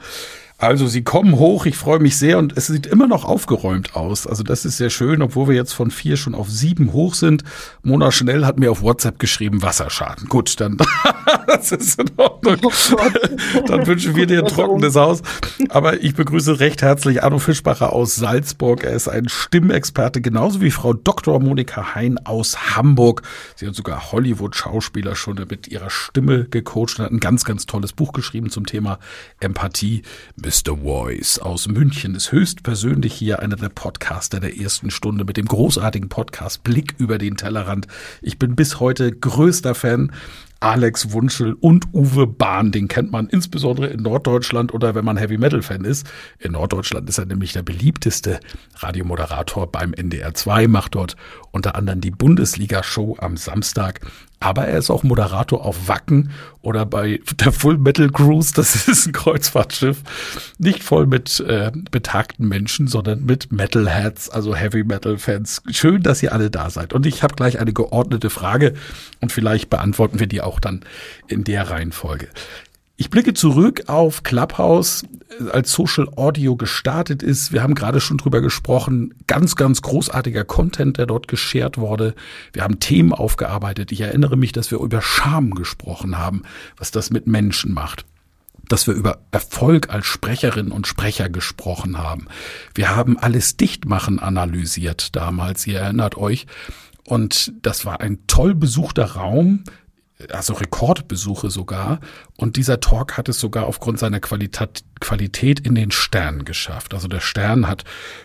Also 0.60 0.88
sie 0.88 1.04
kommen 1.04 1.38
hoch, 1.38 1.68
ich 1.68 1.78
freue 1.78 2.00
mich 2.00 2.18
sehr 2.18 2.40
und 2.40 2.58
es 2.58 2.66
sieht 2.66 2.88
immer 2.88 3.06
noch 3.06 3.26
aufgeräumt 3.26 3.96
aus. 3.96 4.26
Also 4.26 4.42
das 4.42 4.66
ist 4.66 4.78
sehr 4.78 4.90
schön, 4.90 5.22
obwohl 5.22 5.50
wir 5.50 5.56
jetzt 5.56 5.74
von 5.74 5.92
vier 5.92 6.18
schon 6.18 6.34
auf 6.34 6.50
sieben 6.50 6.94
hoch 6.94 7.14
sind. 7.14 7.44
Mona 7.84 8.12
Schnell 8.12 8.44
hat 8.44 8.58
mir 8.58 8.72
auf 8.72 8.82
WhatsApp 8.82 9.20
geschrieben, 9.20 9.62
Wasserschaden. 9.62 10.28
Gut, 10.28 10.60
dann 10.60 10.78
das 11.48 11.72
ist 11.72 12.02
in 12.02 12.10
Ordnung. 12.18 12.58
Oh 12.64 13.62
dann 13.68 13.86
wünschen 13.86 14.16
wir 14.16 14.26
dir 14.26 14.40
ein 14.40 14.48
trockenes 14.48 14.96
Haus. 14.96 15.22
Aber 15.70 16.02
ich 16.02 16.16
begrüße 16.16 16.60
recht 16.60 16.82
herzlich 16.82 17.24
Arno 17.24 17.38
Fischbacher 17.38 17.94
aus 17.94 18.16
Salzburg. 18.16 18.84
Er 18.84 18.94
ist 18.94 19.08
ein 19.08 19.30
Stimmexperte, 19.30 20.22
genauso 20.22 20.62
wie 20.62 20.72
Frau 20.72 20.94
Dr. 20.94 21.40
Monika 21.40 21.94
Hein 21.94 22.20
aus 22.24 22.76
Hamburg. 22.76 23.22
Sie 23.56 23.68
hat 23.68 23.76
sogar 23.76 24.12
Hollywood-Schauspieler 24.12 25.16
schon 25.16 25.36
mit 25.48 25.68
ihrer 25.68 25.92
Stimme 25.92 26.46
gecoacht 26.46 26.98
und 26.98 27.06
hat 27.06 27.12
ein 27.12 27.20
ganz, 27.20 27.46
ganz 27.46 27.68
tolles 27.68 27.94
Buch 27.94 28.12
geschrieben 28.12 28.50
zum 28.50 28.66
Thema 28.66 28.98
Empathie 29.40 30.02
Mr. 30.48 30.78
Voice 30.78 31.40
aus 31.40 31.68
München 31.68 32.16
ist 32.16 32.32
höchstpersönlich 32.32 33.14
hier 33.14 33.40
einer 33.42 33.58
der 33.58 33.68
Podcaster 33.68 34.40
der 34.40 34.58
ersten 34.58 34.92
Stunde 34.92 35.26
mit 35.26 35.36
dem 35.36 35.46
großartigen 35.46 36.08
Podcast 36.08 36.64
Blick 36.64 36.96
über 37.00 37.18
den 37.18 37.36
Tellerrand. 37.36 37.88
Ich 38.22 38.40
bin 38.40 38.56
bis 38.56 38.80
heute 38.80 39.12
größter 39.12 39.76
Fan 39.76 40.14
Alex 40.62 41.12
Wunschel 41.12 41.54
und 41.54 41.94
Uwe 41.94 42.28
Bahn. 42.28 42.72
Den 42.72 42.88
kennt 42.88 43.12
man 43.12 43.28
insbesondere 43.28 43.88
in 43.88 44.02
Norddeutschland 44.02 44.74
oder 44.74 44.96
wenn 44.96 45.06
man 45.06 45.18
Heavy 45.18 45.38
Metal 45.38 45.62
Fan 45.62 45.84
ist. 45.84 46.08
In 46.40 46.54
Norddeutschland 46.54 47.10
ist 47.10 47.18
er 47.18 47.26
nämlich 47.26 47.54
der 47.54 47.64
beliebteste 47.64 48.40
Radiomoderator 48.76 49.70
beim 49.70 49.94
NDR 49.94 50.34
2, 50.34 50.68
macht 50.68 50.96
dort 50.96 51.18
unter 51.52 51.76
anderem 51.76 52.00
die 52.00 52.12
Bundesliga-Show 52.12 53.18
am 53.20 53.36
Samstag. 53.36 54.00
Aber 54.40 54.68
er 54.68 54.78
ist 54.78 54.92
auch 54.92 55.04
Moderator 55.04 55.66
auf 55.66 55.88
Wacken 55.88 56.32
oder 56.62 56.86
bei 56.86 57.22
der 57.40 57.52
Full 57.52 57.78
Metal 57.78 58.10
Cruise. 58.10 58.54
Das 58.54 58.76
ist 58.88 59.08
ein 59.08 59.14
Kreuzfahrtschiff. 59.14 60.04
Nicht 60.60 60.84
voll 60.84 61.08
mit 61.08 61.40
äh, 61.40 61.72
betagten 61.92 62.48
Menschen, 62.48 62.88
sondern 62.88 63.26
mit 63.26 63.52
Metalheads, 63.52 64.30
also 64.30 64.56
Heavy 64.56 64.84
Metal 64.84 65.18
Fans. 65.18 65.64
Schön, 65.72 66.04
dass 66.04 66.22
ihr 66.22 66.34
alle 66.34 66.52
da 66.52 66.70
seid. 66.70 66.94
Und 66.94 67.06
ich 67.06 67.24
habe 67.24 67.36
gleich 67.36 67.60
eine 67.60 67.74
geordnete 67.74 68.30
Frage 68.30 68.74
und 69.22 69.32
vielleicht 69.32 69.70
beantworten 69.70 70.20
wir 70.20 70.28
die 70.28 70.42
auch 70.42 70.60
dann 70.60 70.82
in 71.28 71.44
der 71.44 71.70
Reihenfolge. 71.70 72.28
Ich 73.00 73.12
blicke 73.12 73.36
zurück 73.36 73.84
auf 73.86 74.24
Clubhouse, 74.24 75.04
äh, 75.40 75.52
als 75.52 75.72
Social 75.72 76.10
Audio 76.16 76.56
gestartet 76.56 77.22
ist. 77.22 77.54
Wir 77.54 77.62
haben 77.62 77.76
gerade 77.76 78.02
schon 78.02 78.18
drüber 78.18 78.42
gesprochen. 78.42 79.14
Ganz, 79.28 79.56
ganz 79.56 79.84
großartiger 79.84 80.44
Content, 80.44 80.98
der 80.98 81.06
dort 81.06 81.28
geshared 81.28 81.78
wurde. 81.78 82.16
Wir 82.54 82.64
haben 82.64 82.80
Themen 82.80 83.14
aufgearbeitet. 83.14 83.92
Ich 83.92 84.02
erinnere 84.02 84.36
mich, 84.36 84.52
dass 84.52 84.72
wir 84.72 84.80
über 84.80 85.04
Scham 85.04 85.52
gesprochen 85.52 86.18
haben, 86.18 86.42
was 86.76 86.90
das 86.90 87.12
mit 87.12 87.28
Menschen 87.28 87.74
macht 87.74 88.06
dass 88.70 88.86
wir 88.86 88.96
über 88.96 89.20
Erfolg 89.32 89.92
als 89.92 90.08
Sprecherinnen 90.08 90.74
und 90.74 90.88
Sprecher 90.88 91.30
gesprochen 91.30 91.98
haben. 91.98 92.28
Wir 92.76 92.94
haben 92.94 93.18
alles 93.18 93.56
Dichtmachen 93.56 94.20
analysiert 94.20 95.16
damals, 95.16 95.66
ihr 95.68 95.80
erinnert 95.80 96.18
euch. 96.18 96.48
Und 97.06 97.54
das 97.62 97.86
war 97.86 98.02
ein 98.02 98.20
toll 98.28 98.56
besuchter 98.56 99.12
Raum, 99.12 99.64
also 100.32 100.54
Rekordbesuche 100.54 101.50
sogar. 101.50 102.00
Und 102.38 102.56
dieser 102.58 102.80
Talk 102.80 103.18
hat 103.18 103.30
es 103.30 103.40
sogar 103.40 103.68
aufgrund 103.68 104.00
seiner 104.00 104.20
Qualität, 104.20 104.84
Qualität 105.00 105.60
in 105.60 105.76
den 105.76 105.92
Stern 105.92 106.46
geschafft. 106.46 106.94
Also 106.94 107.08
der 107.08 107.20
Stern 107.20 107.68
hat 107.68 107.84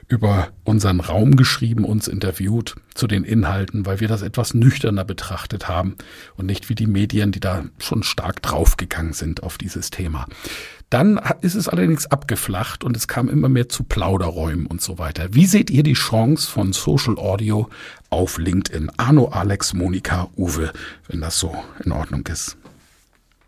über 0.09 0.49
unseren 0.65 1.01
Raum 1.01 1.37
geschrieben, 1.37 1.85
uns 1.85 2.09
interviewt 2.09 2.77
zu 2.95 3.07
den 3.07 3.25
Inhalten, 3.25 3.85
weil 3.85 4.01
wir 4.01 4.09
das 4.09 4.23
etwas 4.23 4.55
nüchterner 4.55 5.05
betrachtet 5.05 5.69
haben 5.69 5.97
und 6.37 6.47
nicht 6.47 6.69
wie 6.69 6.75
die 6.75 6.87
Medien, 6.87 7.33
die 7.33 7.41
da 7.41 7.65
schon 7.79 8.03
stark 8.03 8.43
draufgegangen 8.43 9.13
sind 9.13 9.43
auf 9.43 9.59
dieses 9.59 9.91
Thema. 9.91 10.27
Dann 10.93 11.19
ist 11.41 11.55
es 11.55 11.69
allerdings 11.69 12.05
abgeflacht 12.09 12.85
und 12.85 12.95
es 12.99 13.09
kam 13.09 13.31
immer 13.31 13.49
mehr 13.49 13.67
zu 13.67 13.83
Plauderräumen 13.83 14.67
und 14.67 14.83
so 14.83 14.99
weiter. 14.99 15.29
Wie 15.33 15.47
seht 15.47 15.71
ihr 15.71 15.83
die 15.83 15.95
Chance 15.95 16.51
von 16.51 16.75
Social 16.75 17.17
Audio 17.17 17.71
auf 18.11 18.37
LinkedIn? 18.37 18.91
Arno, 18.99 19.29
Alex, 19.29 19.73
Monika, 19.73 20.29
Uwe, 20.37 20.71
wenn 21.09 21.23
das 21.23 21.39
so 21.39 21.57
in 21.83 21.93
Ordnung 21.93 22.27
ist. 22.27 22.59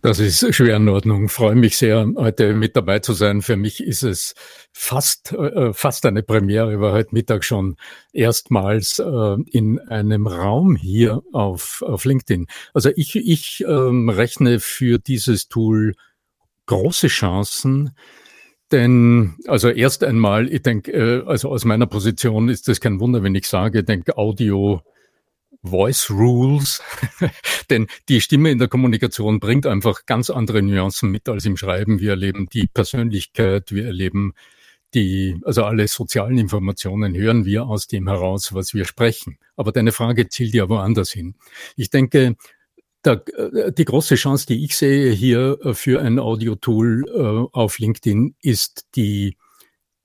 Das 0.01 0.21
ist 0.21 0.55
schwer 0.55 0.77
in 0.77 0.89
Ordnung. 0.89 1.27
Ich 1.27 1.33
freue 1.33 1.55
mich 1.55 1.77
sehr, 1.77 2.11
heute 2.17 2.55
mit 2.55 2.77
dabei 2.77 3.01
zu 3.01 3.13
sein. 3.13 3.43
Für 3.43 3.57
mich 3.57 3.83
ist 3.83 4.05
es 4.05 4.35
fast, 4.73 5.33
äh, 5.33 5.75
fast 5.75 6.07
eine 6.07 6.23
Premiere. 6.23 6.81
War 6.81 6.93
heute 6.93 7.15
Mittag 7.15 7.45
schon 7.45 7.77
erstmals 8.15 9.01
äh, 9.01 9.37
in 9.51 9.81
einem 9.81 10.27
Raum 10.27 10.77
hier 10.77 11.23
auf, 11.35 11.83
auf 11.83 12.07
LinkedIn. 12.07 12.47
Also 12.73 12.89
ich, 12.97 13.17
ich 13.17 13.63
ähm, 13.69 14.09
rechne 14.09 14.61
für 14.61 14.99
dieses 14.99 15.49
Tool 15.49 15.93
große 16.67 17.09
Chancen. 17.09 17.97
Denn, 18.73 19.37
also 19.47 19.69
erst 19.69 20.03
einmal, 20.05 20.53
ich 20.53 20.63
denke, 20.63 20.93
äh, 20.93 21.27
also 21.27 21.51
aus 21.51 21.65
meiner 21.65 21.87
Position 21.87 22.49
ist 22.49 22.69
das 22.69 22.81
kein 22.81 22.99
Wunder, 23.01 23.23
wenn 23.23 23.35
ich 23.35 23.47
sage, 23.47 23.81
ich 23.81 23.85
denke 23.85 24.17
Audio 24.17 24.83
Voice 25.63 26.11
Rules. 26.11 26.83
Denn 27.71 27.87
die 28.09 28.21
Stimme 28.21 28.51
in 28.51 28.59
der 28.59 28.69
Kommunikation 28.69 29.41
bringt 29.41 29.67
einfach 29.67 30.07
ganz 30.07 30.31
andere 30.31 30.63
Nuancen 30.63 31.11
mit 31.11 31.29
als 31.29 31.45
im 31.47 31.57
Schreiben. 31.57 32.01
Wir 32.01 32.11
erleben 32.11 32.49
die 32.53 32.67
Persönlichkeit, 32.67 33.73
wir 33.73 33.87
erleben 33.87 34.35
die, 34.95 35.41
also 35.45 35.65
alle 35.65 35.89
sozialen 35.89 36.39
Informationen 36.39 37.15
hören 37.15 37.45
wir 37.45 37.67
aus 37.67 37.89
dem 37.89 38.09
heraus, 38.09 38.55
was 38.55 38.75
wir 38.75 38.85
sprechen. 38.85 39.39
Aber 39.57 39.73
deine 39.73 39.93
Frage 39.93 40.29
zielt 40.29 40.55
ja 40.55 40.69
woanders 40.69 41.11
hin. 41.11 41.35
Ich 41.77 41.91
denke, 41.91 42.37
der, 43.05 43.25
äh, 43.37 43.73
die 43.73 43.85
große 43.85 44.15
Chance, 44.17 44.47
die 44.47 44.65
ich 44.65 44.77
sehe 44.77 45.13
hier 45.13 45.59
äh, 45.63 45.75
für 45.75 46.01
ein 46.01 46.19
Audio-Tool 46.19 47.05
äh, 47.09 47.57
auf 47.57 47.79
LinkedIn, 47.79 48.37
ist 48.41 48.87
die, 48.97 49.37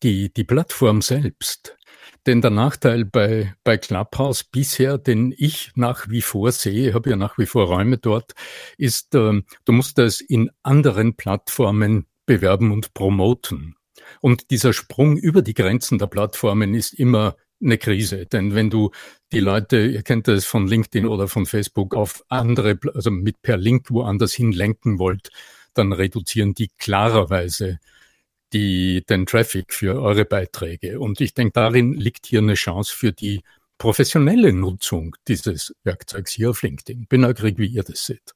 die, 0.03 0.33
die 0.33 0.43
Plattform 0.43 1.01
selbst. 1.01 1.77
Denn 2.25 2.41
der 2.41 2.51
Nachteil 2.51 3.05
bei, 3.05 3.55
bei 3.63 3.77
Clubhouse 3.77 4.43
bisher, 4.43 4.97
den 4.97 5.33
ich 5.37 5.71
nach 5.75 6.09
wie 6.09 6.21
vor 6.21 6.51
sehe, 6.51 6.89
ich 6.89 6.93
habe 6.93 7.09
ja 7.09 7.15
nach 7.15 7.37
wie 7.37 7.45
vor 7.45 7.67
Räume 7.67 7.97
dort, 7.97 8.33
ist, 8.77 9.15
äh, 9.15 9.41
du 9.65 9.71
musst 9.71 9.97
das 9.97 10.21
in 10.21 10.51
anderen 10.63 11.15
Plattformen 11.15 12.05
bewerben 12.25 12.71
und 12.71 12.93
promoten. 12.93 13.75
Und 14.21 14.51
dieser 14.51 14.73
Sprung 14.73 15.17
über 15.17 15.41
die 15.41 15.53
Grenzen 15.53 15.97
der 15.97 16.07
Plattformen 16.07 16.73
ist 16.73 16.93
immer 16.93 17.35
eine 17.61 17.77
Krise. 17.77 18.25
Denn 18.25 18.55
wenn 18.55 18.69
du 18.69 18.91
die 19.31 19.39
Leute, 19.39 19.85
ihr 19.85 20.01
kennt 20.03 20.27
das 20.27 20.45
von 20.45 20.67
LinkedIn 20.67 21.05
oder 21.05 21.27
von 21.27 21.45
Facebook, 21.45 21.95
auf 21.95 22.23
andere, 22.29 22.79
also 22.93 23.11
mit 23.11 23.41
per 23.41 23.57
Link 23.57 23.89
woanders 23.89 24.33
hin 24.33 24.51
lenken 24.51 24.99
wollt, 24.99 25.29
dann 25.73 25.93
reduzieren 25.93 26.53
die 26.53 26.69
klarerweise 26.77 27.79
die, 28.53 29.03
den 29.07 29.25
Traffic 29.25 29.73
für 29.73 30.01
eure 30.01 30.25
Beiträge. 30.25 30.99
Und 30.99 31.21
ich 31.21 31.33
denke, 31.33 31.53
darin 31.53 31.93
liegt 31.93 32.25
hier 32.25 32.39
eine 32.39 32.55
Chance 32.55 32.93
für 32.95 33.11
die 33.11 33.41
professionelle 33.77 34.51
Nutzung 34.51 35.15
dieses 35.27 35.73
Werkzeugs 35.83 36.31
hier 36.31 36.49
auf 36.49 36.63
LinkedIn. 36.63 37.05
Bin 37.07 37.21
neugierig, 37.21 37.57
wie 37.57 37.67
ihr 37.67 37.83
das 37.83 38.05
seht. 38.05 38.33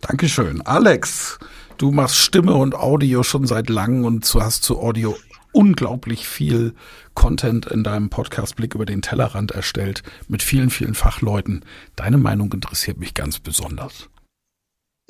Dankeschön. 0.00 0.60
Alex, 0.62 1.38
du 1.76 1.90
machst 1.90 2.16
Stimme 2.16 2.54
und 2.54 2.74
Audio 2.74 3.22
schon 3.22 3.46
seit 3.46 3.68
langem 3.68 4.04
und 4.04 4.32
hast 4.34 4.62
zu 4.62 4.78
Audio 4.78 5.16
unglaublich 5.52 6.26
viel 6.26 6.74
Content 7.14 7.66
in 7.66 7.84
deinem 7.84 8.10
Podcast 8.10 8.56
Blick 8.56 8.74
über 8.74 8.86
den 8.86 9.02
Tellerrand 9.02 9.50
erstellt 9.50 10.02
mit 10.28 10.42
vielen, 10.42 10.70
vielen 10.70 10.94
Fachleuten. 10.94 11.64
Deine 11.96 12.18
Meinung 12.18 12.52
interessiert 12.52 12.98
mich 12.98 13.14
ganz 13.14 13.38
besonders. 13.38 14.08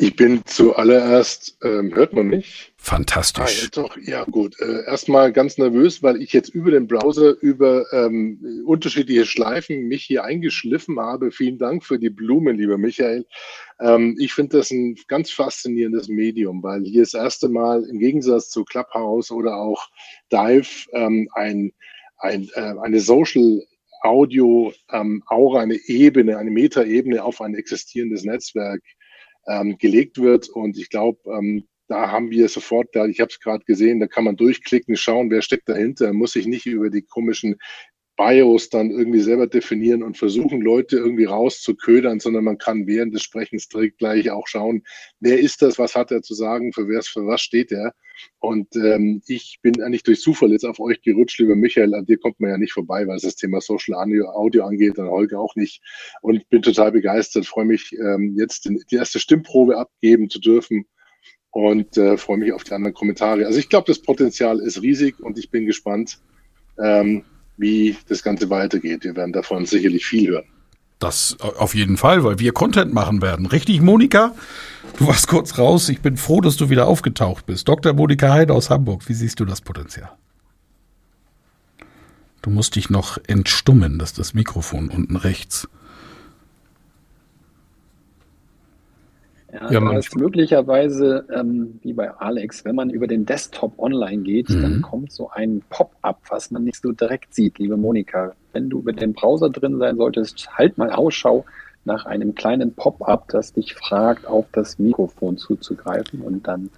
Ich 0.00 0.14
bin 0.14 0.42
zuallererst, 0.44 1.58
ähm, 1.64 1.92
hört 1.92 2.12
man 2.12 2.28
mich? 2.28 2.72
Fantastisch. 2.76 3.42
Ah, 3.42 3.64
ja, 3.64 3.68
doch, 3.72 3.96
ja 3.96 4.24
gut. 4.24 4.54
Äh, 4.60 4.84
erstmal 4.84 5.32
ganz 5.32 5.58
nervös, 5.58 6.04
weil 6.04 6.22
ich 6.22 6.32
jetzt 6.32 6.50
über 6.50 6.70
den 6.70 6.86
Browser 6.86 7.34
über 7.40 7.84
ähm, 7.92 8.62
unterschiedliche 8.64 9.26
Schleifen 9.26 9.88
mich 9.88 10.04
hier 10.04 10.22
eingeschliffen 10.22 11.00
habe. 11.00 11.32
Vielen 11.32 11.58
Dank 11.58 11.84
für 11.84 11.98
die 11.98 12.10
Blumen, 12.10 12.56
lieber 12.56 12.78
Michael. 12.78 13.26
Ähm, 13.80 14.16
ich 14.20 14.34
finde 14.34 14.58
das 14.58 14.70
ein 14.70 14.94
ganz 15.08 15.32
faszinierendes 15.32 16.06
Medium, 16.06 16.62
weil 16.62 16.84
hier 16.84 17.02
das 17.02 17.14
erste 17.14 17.48
Mal 17.48 17.82
im 17.82 17.98
Gegensatz 17.98 18.50
zu 18.50 18.64
Clubhouse 18.64 19.32
oder 19.32 19.56
auch 19.56 19.88
Dive 20.30 20.86
ähm, 20.92 21.28
ein, 21.32 21.72
ein, 22.18 22.48
äh, 22.54 22.74
eine 22.80 23.00
Social 23.00 23.64
Audio 24.02 24.72
ähm, 24.92 25.24
Aura, 25.26 25.62
eine 25.62 25.74
Ebene, 25.86 26.38
eine 26.38 26.52
Metaebene 26.52 27.24
auf 27.24 27.40
ein 27.40 27.56
existierendes 27.56 28.22
Netzwerk 28.22 28.80
ähm, 29.48 29.78
gelegt 29.78 30.18
wird. 30.18 30.48
Und 30.48 30.78
ich 30.78 30.90
glaube, 30.90 31.18
ähm, 31.30 31.66
da 31.88 32.10
haben 32.10 32.30
wir 32.30 32.48
sofort, 32.48 32.94
da, 32.94 33.06
ich 33.06 33.20
habe 33.20 33.30
es 33.30 33.40
gerade 33.40 33.64
gesehen, 33.64 33.98
da 33.98 34.06
kann 34.06 34.24
man 34.24 34.36
durchklicken, 34.36 34.96
schauen, 34.96 35.30
wer 35.30 35.42
steckt 35.42 35.68
dahinter, 35.68 36.12
muss 36.12 36.32
sich 36.32 36.46
nicht 36.46 36.66
über 36.66 36.90
die 36.90 37.02
komischen 37.02 37.56
BIOS 38.18 38.68
dann 38.68 38.90
irgendwie 38.90 39.20
selber 39.20 39.46
definieren 39.46 40.02
und 40.02 40.18
versuchen, 40.18 40.60
Leute 40.60 40.96
irgendwie 40.96 41.24
rauszuködern, 41.24 42.18
sondern 42.18 42.44
man 42.44 42.58
kann 42.58 42.86
während 42.86 43.14
des 43.14 43.22
Sprechens 43.22 43.68
direkt 43.68 43.98
gleich 43.98 44.30
auch 44.30 44.48
schauen, 44.48 44.82
wer 45.20 45.38
ist 45.38 45.62
das, 45.62 45.78
was 45.78 45.94
hat 45.94 46.10
er 46.10 46.20
zu 46.20 46.34
sagen, 46.34 46.72
für 46.72 46.88
wer 46.88 47.00
für 47.02 47.26
was 47.26 47.40
steht 47.40 47.70
er. 47.70 47.94
Und 48.40 48.74
ähm, 48.74 49.22
ich 49.28 49.60
bin 49.62 49.80
eigentlich 49.80 50.02
durch 50.02 50.20
Zufall 50.20 50.50
jetzt 50.50 50.64
auf 50.64 50.80
euch 50.80 51.00
gerutscht, 51.02 51.38
lieber 51.38 51.54
Michael, 51.54 51.94
an 51.94 52.06
dir 52.06 52.18
kommt 52.18 52.40
man 52.40 52.50
ja 52.50 52.58
nicht 52.58 52.72
vorbei, 52.72 53.06
was 53.06 53.22
das 53.22 53.36
Thema 53.36 53.60
Social 53.60 53.94
Audio 53.94 54.64
angeht, 54.64 54.98
dann 54.98 55.08
Holger 55.08 55.38
auch 55.38 55.54
nicht. 55.54 55.80
Und 56.20 56.48
bin 56.48 56.60
total 56.60 56.90
begeistert, 56.90 57.46
freue 57.46 57.66
mich, 57.66 57.92
ähm, 57.92 58.34
jetzt 58.36 58.68
die 58.90 58.96
erste 58.96 59.20
Stimmprobe 59.20 59.78
abgeben 59.78 60.28
zu 60.28 60.40
dürfen 60.40 60.86
und 61.50 61.96
äh, 61.96 62.16
freue 62.16 62.38
mich 62.38 62.52
auf 62.52 62.64
die 62.64 62.72
anderen 62.72 62.94
Kommentare. 62.94 63.46
Also 63.46 63.60
ich 63.60 63.68
glaube, 63.68 63.86
das 63.86 64.02
Potenzial 64.02 64.58
ist 64.58 64.82
riesig 64.82 65.20
und 65.20 65.38
ich 65.38 65.52
bin 65.52 65.66
gespannt, 65.66 66.18
ähm, 66.82 67.24
wie 67.58 67.96
das 68.08 68.22
Ganze 68.22 68.48
weitergeht. 68.48 69.04
Wir 69.04 69.14
werden 69.14 69.32
davon 69.32 69.66
sicherlich 69.66 70.06
viel 70.06 70.30
hören. 70.30 70.44
Das 70.98 71.36
auf 71.40 71.74
jeden 71.74 71.96
Fall, 71.96 72.24
weil 72.24 72.38
wir 72.40 72.52
Content 72.52 72.92
machen 72.92 73.22
werden. 73.22 73.46
Richtig, 73.46 73.80
Monika? 73.80 74.34
Du 74.98 75.06
warst 75.06 75.28
kurz 75.28 75.58
raus. 75.58 75.88
Ich 75.88 76.00
bin 76.00 76.16
froh, 76.16 76.40
dass 76.40 76.56
du 76.56 76.70
wieder 76.70 76.88
aufgetaucht 76.88 77.46
bist. 77.46 77.68
Dr. 77.68 77.92
Monika 77.92 78.32
Heide 78.32 78.52
aus 78.52 78.70
Hamburg. 78.70 79.08
Wie 79.08 79.14
siehst 79.14 79.38
du 79.38 79.44
das 79.44 79.60
Potenzial? 79.60 80.10
Du 82.42 82.50
musst 82.50 82.76
dich 82.76 82.90
noch 82.90 83.18
entstummen, 83.26 83.98
das 83.98 84.10
ist 84.10 84.18
das 84.18 84.34
Mikrofon 84.34 84.88
unten 84.88 85.16
rechts. 85.16 85.68
Ja, 89.52 89.70
ja 89.70 89.80
da 89.80 89.96
ist 89.96 90.14
möglicherweise, 90.16 91.26
ähm, 91.34 91.80
wie 91.82 91.92
bei 91.94 92.10
Alex, 92.10 92.64
wenn 92.64 92.74
man 92.76 92.90
über 92.90 93.06
den 93.06 93.24
Desktop 93.24 93.78
online 93.78 94.22
geht, 94.22 94.50
mhm. 94.50 94.62
dann 94.62 94.82
kommt 94.82 95.12
so 95.12 95.30
ein 95.30 95.62
Pop-up, 95.70 96.20
was 96.28 96.50
man 96.50 96.64
nicht 96.64 96.82
so 96.82 96.92
direkt 96.92 97.34
sieht, 97.34 97.58
liebe 97.58 97.76
Monika. 97.76 98.34
Wenn 98.52 98.68
du 98.68 98.80
über 98.80 98.92
den 98.92 99.14
Browser 99.14 99.50
drin 99.50 99.78
sein 99.78 99.96
solltest, 99.96 100.50
halt 100.56 100.76
mal 100.76 100.90
Ausschau 100.90 101.44
nach 101.84 102.04
einem 102.04 102.34
kleinen 102.34 102.74
Pop-up, 102.74 103.28
das 103.28 103.52
dich 103.52 103.74
fragt, 103.74 104.26
auf 104.26 104.46
das 104.52 104.78
Mikrofon 104.78 105.38
zuzugreifen 105.38 106.20
und 106.20 106.46
dann 106.46 106.70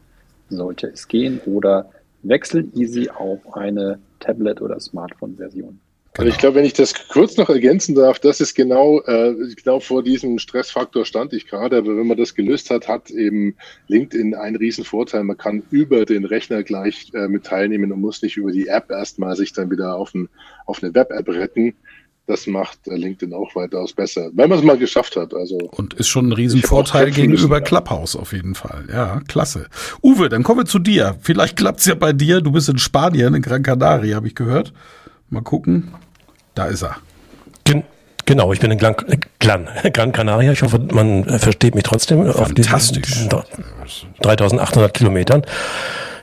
sollte 0.48 0.88
es 0.88 1.08
gehen 1.08 1.40
oder 1.46 1.90
wechsel 2.22 2.68
easy 2.74 3.10
auf 3.10 3.56
eine 3.56 3.98
Tablet- 4.20 4.60
oder 4.60 4.78
Smartphone-Version. 4.78 5.80
Genau. 6.14 6.24
Also 6.24 6.34
ich 6.34 6.40
glaube, 6.40 6.56
wenn 6.56 6.64
ich 6.64 6.72
das 6.72 6.92
kurz 7.08 7.36
noch 7.36 7.48
ergänzen 7.48 7.94
darf, 7.94 8.18
das 8.18 8.40
ist 8.40 8.54
genau, 8.54 9.00
äh, 9.02 9.32
genau 9.54 9.78
vor 9.78 10.02
diesem 10.02 10.40
Stressfaktor 10.40 11.04
stand 11.04 11.32
ich 11.32 11.46
gerade. 11.46 11.76
Aber 11.76 11.96
wenn 11.96 12.06
man 12.06 12.16
das 12.16 12.34
gelöst 12.34 12.70
hat, 12.70 12.88
hat 12.88 13.10
eben 13.10 13.54
LinkedIn 13.86 14.34
einen 14.34 14.56
riesen 14.56 14.84
Vorteil. 14.84 15.22
Man 15.22 15.36
kann 15.36 15.62
über 15.70 16.04
den 16.04 16.24
Rechner 16.24 16.64
gleich 16.64 17.12
äh, 17.14 17.28
mit 17.28 17.44
teilnehmen 17.44 17.92
und 17.92 18.00
muss 18.00 18.22
nicht 18.22 18.36
über 18.36 18.50
die 18.50 18.66
App 18.66 18.90
erstmal 18.90 19.36
sich 19.36 19.52
dann 19.52 19.70
wieder 19.70 19.94
auf, 19.94 20.12
ein, 20.12 20.28
auf 20.66 20.82
eine 20.82 20.92
Web-App 20.92 21.28
retten. 21.28 21.74
Das 22.26 22.48
macht 22.48 22.88
äh, 22.88 22.96
LinkedIn 22.96 23.32
auch 23.32 23.54
weitaus 23.54 23.92
besser, 23.92 24.30
wenn 24.34 24.48
man 24.48 24.58
es 24.58 24.64
mal 24.64 24.78
geschafft 24.78 25.14
hat. 25.14 25.32
Also 25.32 25.58
und 25.58 25.94
ist 25.94 26.08
schon 26.08 26.28
ein 26.28 26.32
Riesenvorteil 26.32 27.12
gegenüber 27.12 27.60
Clubhouse 27.60 28.16
auf 28.16 28.32
jeden 28.32 28.56
Fall. 28.56 28.84
Ja, 28.92 29.20
klasse. 29.28 29.68
Uwe, 30.02 30.28
dann 30.28 30.42
kommen 30.42 30.60
wir 30.60 30.66
zu 30.66 30.80
dir. 30.80 31.16
Vielleicht 31.20 31.56
klappt's 31.56 31.86
ja 31.86 31.94
bei 31.94 32.12
dir. 32.12 32.40
Du 32.40 32.50
bist 32.50 32.68
in 32.68 32.78
Spanien, 32.78 33.34
in 33.34 33.42
Gran 33.42 33.62
Canaria, 33.62 34.16
habe 34.16 34.26
ich 34.26 34.34
gehört. 34.34 34.72
Mal 35.30 35.42
gucken. 35.42 35.94
Da 36.54 36.66
ist 36.66 36.82
er. 36.82 36.96
Gen 37.64 37.84
genau, 38.26 38.52
ich 38.52 38.60
bin 38.60 38.70
in 38.70 38.78
Gran, 38.78 38.96
Gran, 39.38 39.68
Gran 39.92 40.12
Canaria. 40.12 40.52
Ich 40.52 40.62
hoffe, 40.62 40.78
man 40.78 41.24
versteht 41.38 41.74
mich 41.74 41.84
trotzdem. 41.84 42.30
Fantastisch. 42.32 43.26
Auf 43.32 43.46
diesen 43.86 44.12
3800 44.22 44.92
Kilometern. 44.92 45.42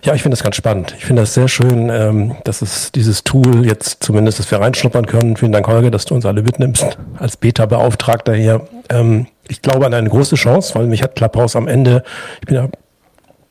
Ja, 0.03 0.13
ich 0.13 0.21
finde 0.21 0.35
das 0.35 0.43
ganz 0.43 0.55
spannend. 0.55 0.93
Ich 0.97 1.05
finde 1.05 1.23
das 1.23 1.33
sehr 1.33 1.47
schön, 1.47 1.89
ähm, 1.89 2.35
dass 2.43 2.61
es 2.61 2.91
dieses 2.91 3.23
Tool 3.23 3.65
jetzt 3.65 4.03
zumindest, 4.03 4.39
dass 4.39 4.51
wir 4.51 4.59
reinschnuppern 4.59 5.05
können. 5.05 5.37
Vielen 5.37 5.51
Dank, 5.51 5.67
Holger, 5.67 5.89
dass 5.89 6.05
du 6.05 6.15
uns 6.15 6.25
alle 6.25 6.43
mitnimmst 6.43 6.97
als 7.17 7.37
Beta-Beauftragter 7.37 8.33
hier. 8.35 8.67
Ähm, 8.89 9.27
ich 9.47 9.61
glaube 9.61 9.85
an 9.85 9.93
eine 9.93 10.09
große 10.09 10.35
Chance, 10.35 10.75
weil 10.75 10.85
mich 10.87 11.01
hat 11.01 11.15
Clubhouse 11.15 11.55
am 11.55 11.67
Ende, 11.67 12.03
ich 12.41 12.47
bin 12.47 12.55
ja 12.55 12.67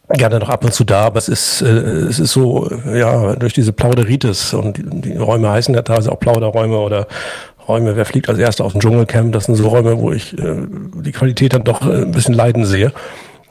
gerne 0.09 0.39
noch 0.39 0.49
ab 0.49 0.65
und 0.65 0.73
zu 0.73 0.85
da, 0.85 1.03
aber 1.03 1.19
es 1.19 1.29
ist, 1.29 1.63
äh, 1.63 1.67
es 1.67 2.19
ist 2.19 2.33
so, 2.33 2.71
ja, 2.95 3.35
durch 3.37 3.55
diese 3.55 3.73
Plauderitis 3.73 4.55
und 4.55 4.77
die, 4.79 4.85
die 5.01 5.17
Räume 5.17 5.51
heißen 5.51 5.75
ja 5.75 5.83
teilweise 5.83 6.13
auch 6.13 6.21
Plauderräume 6.21 6.79
oder 6.79 7.07
Räume, 7.67 7.97
wer 7.97 8.05
fliegt 8.05 8.29
als 8.29 8.39
erster 8.39 8.65
aus 8.65 8.73
dem 8.73 8.81
Dschungelcamp, 8.81 9.33
das 9.33 9.45
sind 9.45 9.57
so 9.57 9.69
Räume, 9.69 9.99
wo 9.99 10.13
ich 10.13 10.39
äh, 10.39 10.57
die 11.03 11.13
Qualität 11.13 11.55
dann 11.55 11.65
doch 11.65 11.83
äh, 11.83 12.03
ein 12.03 12.13
bisschen 12.13 12.35
leiden 12.35 12.65
sehe. 12.65 12.93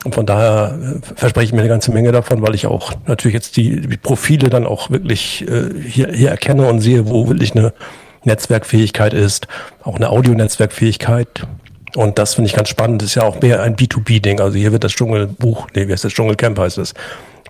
Und 0.04 0.14
von 0.14 0.24
daher 0.24 0.78
äh, 0.80 1.14
verspreche 1.16 1.46
ich 1.46 1.52
mir 1.52 1.60
eine 1.60 1.68
ganze 1.68 1.92
Menge 1.92 2.12
davon, 2.12 2.40
weil 2.40 2.54
ich 2.54 2.66
auch 2.66 2.92
natürlich 3.06 3.34
jetzt 3.34 3.56
die, 3.56 3.82
die 3.82 3.96
Profile 3.96 4.48
dann 4.48 4.66
auch 4.66 4.90
wirklich 4.90 5.46
äh, 5.48 5.70
hier, 5.86 6.08
hier 6.12 6.30
erkenne 6.30 6.66
und 6.66 6.80
sehe, 6.80 7.08
wo 7.08 7.28
wirklich 7.28 7.54
eine 7.54 7.72
Netzwerkfähigkeit 8.24 9.14
ist, 9.14 9.46
auch 9.82 9.96
eine 9.96 10.10
Audionetzwerkfähigkeit, 10.10 11.46
und 11.96 12.18
das 12.18 12.34
finde 12.34 12.50
ich 12.50 12.54
ganz 12.54 12.68
spannend. 12.68 13.00
Das 13.00 13.08
ist 13.08 13.14
ja 13.14 13.22
auch 13.22 13.40
mehr 13.40 13.62
ein 13.62 13.74
B2B-Ding. 13.74 14.40
Also 14.40 14.58
hier 14.58 14.70
wird 14.70 14.84
das 14.84 14.92
Dschungelbuch, 14.92 15.68
nee, 15.74 15.88
wie 15.88 15.92
heißt 15.92 16.04
das 16.04 16.12
Dschungelcamp 16.12 16.58
heißt 16.58 16.76
es, 16.76 16.92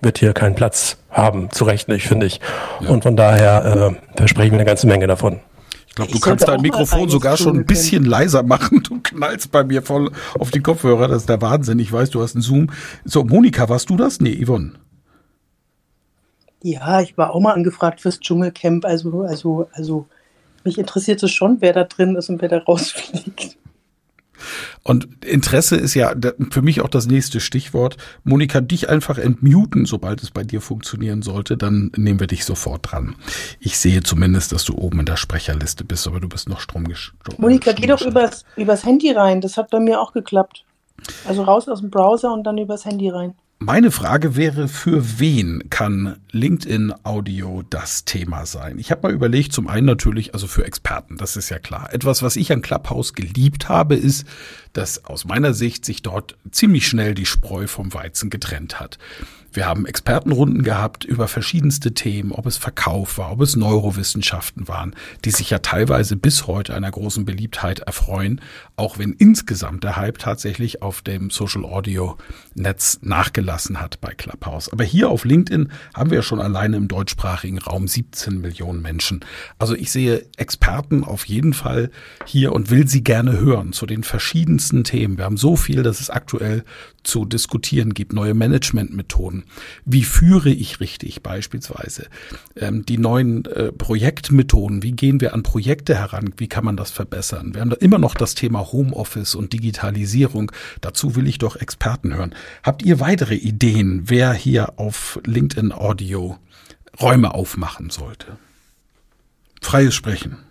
wird 0.01 0.19
hier 0.19 0.31
keinen 0.31 0.55
Platz 0.55 0.97
haben. 1.09 1.51
Zu 1.51 1.65
Recht 1.65 1.89
nicht, 1.89 2.07
finde 2.07 2.27
ich. 2.27 2.39
Ja. 2.79 2.89
Und 2.89 3.03
von 3.03 3.17
daher 3.17 3.91
äh, 3.91 4.17
verspreche 4.17 4.47
ich 4.47 4.51
mir 4.51 4.59
eine 4.59 4.65
ganze 4.65 4.87
Menge 4.87 5.05
davon. 5.05 5.41
Ich 5.87 5.95
glaube, 5.95 6.11
du 6.13 6.19
kannst 6.19 6.47
dein 6.47 6.61
Mikrofon 6.61 7.09
sogar 7.09 7.35
schon 7.35 7.57
ein 7.57 7.65
bisschen 7.65 8.05
leiser 8.05 8.43
machen. 8.43 8.83
Du 8.83 9.01
knallst 9.01 9.51
bei 9.51 9.63
mir 9.63 9.81
voll 9.81 10.11
auf 10.39 10.51
die 10.51 10.61
Kopfhörer. 10.61 11.07
Das 11.07 11.23
ist 11.23 11.29
der 11.29 11.41
Wahnsinn. 11.41 11.79
Ich 11.79 11.91
weiß, 11.91 12.11
du 12.11 12.21
hast 12.21 12.35
einen 12.35 12.43
Zoom. 12.43 12.71
So, 13.03 13.23
Monika, 13.25 13.67
warst 13.67 13.89
du 13.89 13.97
das? 13.97 14.21
Nee, 14.21 14.45
Yvonne. 14.45 14.73
Ja, 16.61 17.01
ich 17.01 17.17
war 17.17 17.33
auch 17.33 17.41
mal 17.41 17.53
angefragt 17.53 17.99
fürs 17.99 18.19
Dschungelcamp. 18.19 18.85
Also, 18.85 19.23
also, 19.23 19.67
also, 19.73 20.05
mich 20.63 20.77
interessiert 20.77 21.21
es 21.23 21.31
schon, 21.31 21.57
wer 21.59 21.73
da 21.73 21.83
drin 21.83 22.15
ist 22.15 22.29
und 22.29 22.41
wer 22.41 22.49
da 22.49 22.59
rausfliegt. 22.59 23.57
Und 24.83 25.25
Interesse 25.25 25.75
ist 25.75 25.93
ja 25.93 26.13
für 26.51 26.61
mich 26.61 26.81
auch 26.81 26.89
das 26.89 27.07
nächste 27.07 27.39
Stichwort. 27.39 27.97
Monika, 28.23 28.61
dich 28.61 28.89
einfach 28.89 29.17
entmuten, 29.17 29.85
sobald 29.85 30.21
es 30.23 30.31
bei 30.31 30.43
dir 30.43 30.61
funktionieren 30.61 31.21
sollte, 31.21 31.57
dann 31.57 31.91
nehmen 31.95 32.19
wir 32.19 32.27
dich 32.27 32.45
sofort 32.45 32.91
dran. 32.91 33.15
Ich 33.59 33.77
sehe 33.77 34.03
zumindest, 34.03 34.51
dass 34.51 34.63
du 34.63 34.75
oben 34.75 34.99
in 35.01 35.05
der 35.05 35.17
Sprecherliste 35.17 35.83
bist, 35.83 36.07
aber 36.07 36.19
du 36.19 36.29
bist 36.29 36.49
noch 36.49 36.59
stromgeschaltet. 36.59 37.39
Monika, 37.39 37.71
geh 37.71 37.87
doch 37.87 38.01
übers, 38.01 38.45
übers 38.55 38.85
Handy 38.85 39.11
rein. 39.11 39.41
Das 39.41 39.57
hat 39.57 39.69
bei 39.69 39.79
mir 39.79 39.99
auch 39.99 40.13
geklappt. 40.13 40.63
Also 41.27 41.43
raus 41.43 41.67
aus 41.69 41.81
dem 41.81 41.89
Browser 41.89 42.33
und 42.33 42.43
dann 42.43 42.57
übers 42.57 42.85
Handy 42.85 43.09
rein. 43.09 43.35
Meine 43.59 43.89
Frage 43.89 44.35
wäre, 44.35 44.67
für 44.67 45.19
wen 45.19 45.63
kann 45.71 46.17
LinkedIn 46.31 46.93
Audio 47.01 47.63
das 47.67 48.05
Thema 48.05 48.45
sein? 48.45 48.77
Ich 48.77 48.91
habe 48.91 49.07
mal 49.07 49.11
überlegt, 49.11 49.51
zum 49.51 49.67
einen 49.67 49.87
natürlich, 49.87 50.35
also 50.35 50.45
für 50.45 50.63
Experten, 50.63 51.17
das 51.17 51.35
ist 51.37 51.49
ja 51.49 51.57
klar. 51.57 51.91
Etwas, 51.91 52.21
was 52.21 52.35
ich 52.35 52.51
an 52.51 52.61
Clubhouse 52.61 53.13
geliebt 53.13 53.67
habe, 53.67 53.95
ist, 53.95 54.27
dass 54.77 55.05
aus 55.05 55.25
meiner 55.25 55.53
Sicht 55.55 55.85
sich 55.85 56.03
dort 56.03 56.37
ziemlich 56.51 56.87
schnell 56.87 57.15
die 57.15 57.25
Spreu 57.25 57.65
vom 57.65 57.93
Weizen 57.93 58.29
getrennt 58.29 58.79
hat. 58.79 58.99
Wir 59.57 59.65
haben 59.65 59.87
Expertenrunden 59.87 60.61
gehabt 60.61 61.03
über 61.03 61.27
verschiedenste 61.27 61.95
Themen, 61.95 62.31
ob 62.31 62.45
es 62.45 62.57
Verkauf 62.57 63.17
war, 63.17 63.31
ob 63.31 63.41
es 63.41 63.55
Neurowissenschaften 63.55 64.67
waren, 64.67 64.95
die 65.25 65.31
sich 65.31 65.49
ja 65.49 65.57
teilweise 65.57 66.15
bis 66.15 66.45
heute 66.45 66.75
einer 66.75 66.91
großen 66.91 67.25
Beliebtheit 67.25 67.79
erfreuen, 67.79 68.39
auch 68.75 68.99
wenn 68.99 69.13
insgesamt 69.13 69.83
der 69.83 69.95
Hype 69.95 70.19
tatsächlich 70.19 70.83
auf 70.83 71.01
dem 71.01 71.31
Social 71.31 71.65
Audio 71.65 72.17
Netz 72.53 72.99
nachgelassen 73.01 73.81
hat 73.81 73.99
bei 73.99 74.13
Clubhouse. 74.13 74.71
Aber 74.71 74.83
hier 74.83 75.09
auf 75.09 75.25
LinkedIn 75.25 75.71
haben 75.95 76.11
wir 76.11 76.21
schon 76.21 76.39
alleine 76.41 76.77
im 76.77 76.87
deutschsprachigen 76.87 77.57
Raum 77.57 77.87
17 77.87 78.39
Millionen 78.39 78.83
Menschen. 78.83 79.25
Also 79.57 79.73
ich 79.73 79.91
sehe 79.91 80.27
Experten 80.37 81.03
auf 81.03 81.25
jeden 81.25 81.53
Fall 81.53 81.89
hier 82.25 82.53
und 82.53 82.69
will 82.69 82.87
sie 82.87 83.03
gerne 83.03 83.39
hören 83.39 83.73
zu 83.73 83.85
den 83.87 84.03
verschiedensten 84.03 84.66
Themen. 84.83 85.17
Wir 85.17 85.25
haben 85.25 85.37
so 85.37 85.55
viel, 85.55 85.83
dass 85.83 85.99
es 85.99 86.09
aktuell 86.09 86.63
zu 87.03 87.25
diskutieren 87.25 87.93
gibt, 87.93 88.13
neue 88.13 88.33
Managementmethoden. 88.33 89.45
Wie 89.85 90.03
führe 90.03 90.49
ich 90.49 90.79
richtig 90.79 91.23
beispielsweise? 91.23 92.07
Ähm, 92.55 92.85
die 92.85 92.97
neuen 92.97 93.45
äh, 93.45 93.71
Projektmethoden, 93.71 94.83
wie 94.83 94.91
gehen 94.91 95.21
wir 95.21 95.33
an 95.33 95.43
Projekte 95.43 95.95
heran? 95.95 96.33
Wie 96.37 96.47
kann 96.47 96.65
man 96.65 96.77
das 96.77 96.91
verbessern? 96.91 97.53
Wir 97.53 97.61
haben 97.61 97.69
da 97.69 97.77
immer 97.77 97.97
noch 97.97 98.15
das 98.15 98.35
Thema 98.35 98.71
Homeoffice 98.71 99.35
und 99.35 99.53
Digitalisierung. 99.53 100.51
Dazu 100.81 101.15
will 101.15 101.27
ich 101.27 101.37
doch 101.37 101.55
Experten 101.55 102.15
hören. 102.15 102.35
Habt 102.63 102.83
ihr 102.83 102.99
weitere 102.99 103.35
Ideen, 103.35 104.03
wer 104.05 104.33
hier 104.33 104.77
auf 104.79 105.19
LinkedIn 105.25 105.71
Audio 105.71 106.37
Räume 106.99 107.33
aufmachen 107.33 107.89
sollte? 107.89 108.37
Freies 109.61 109.95
Sprechen. 109.95 110.46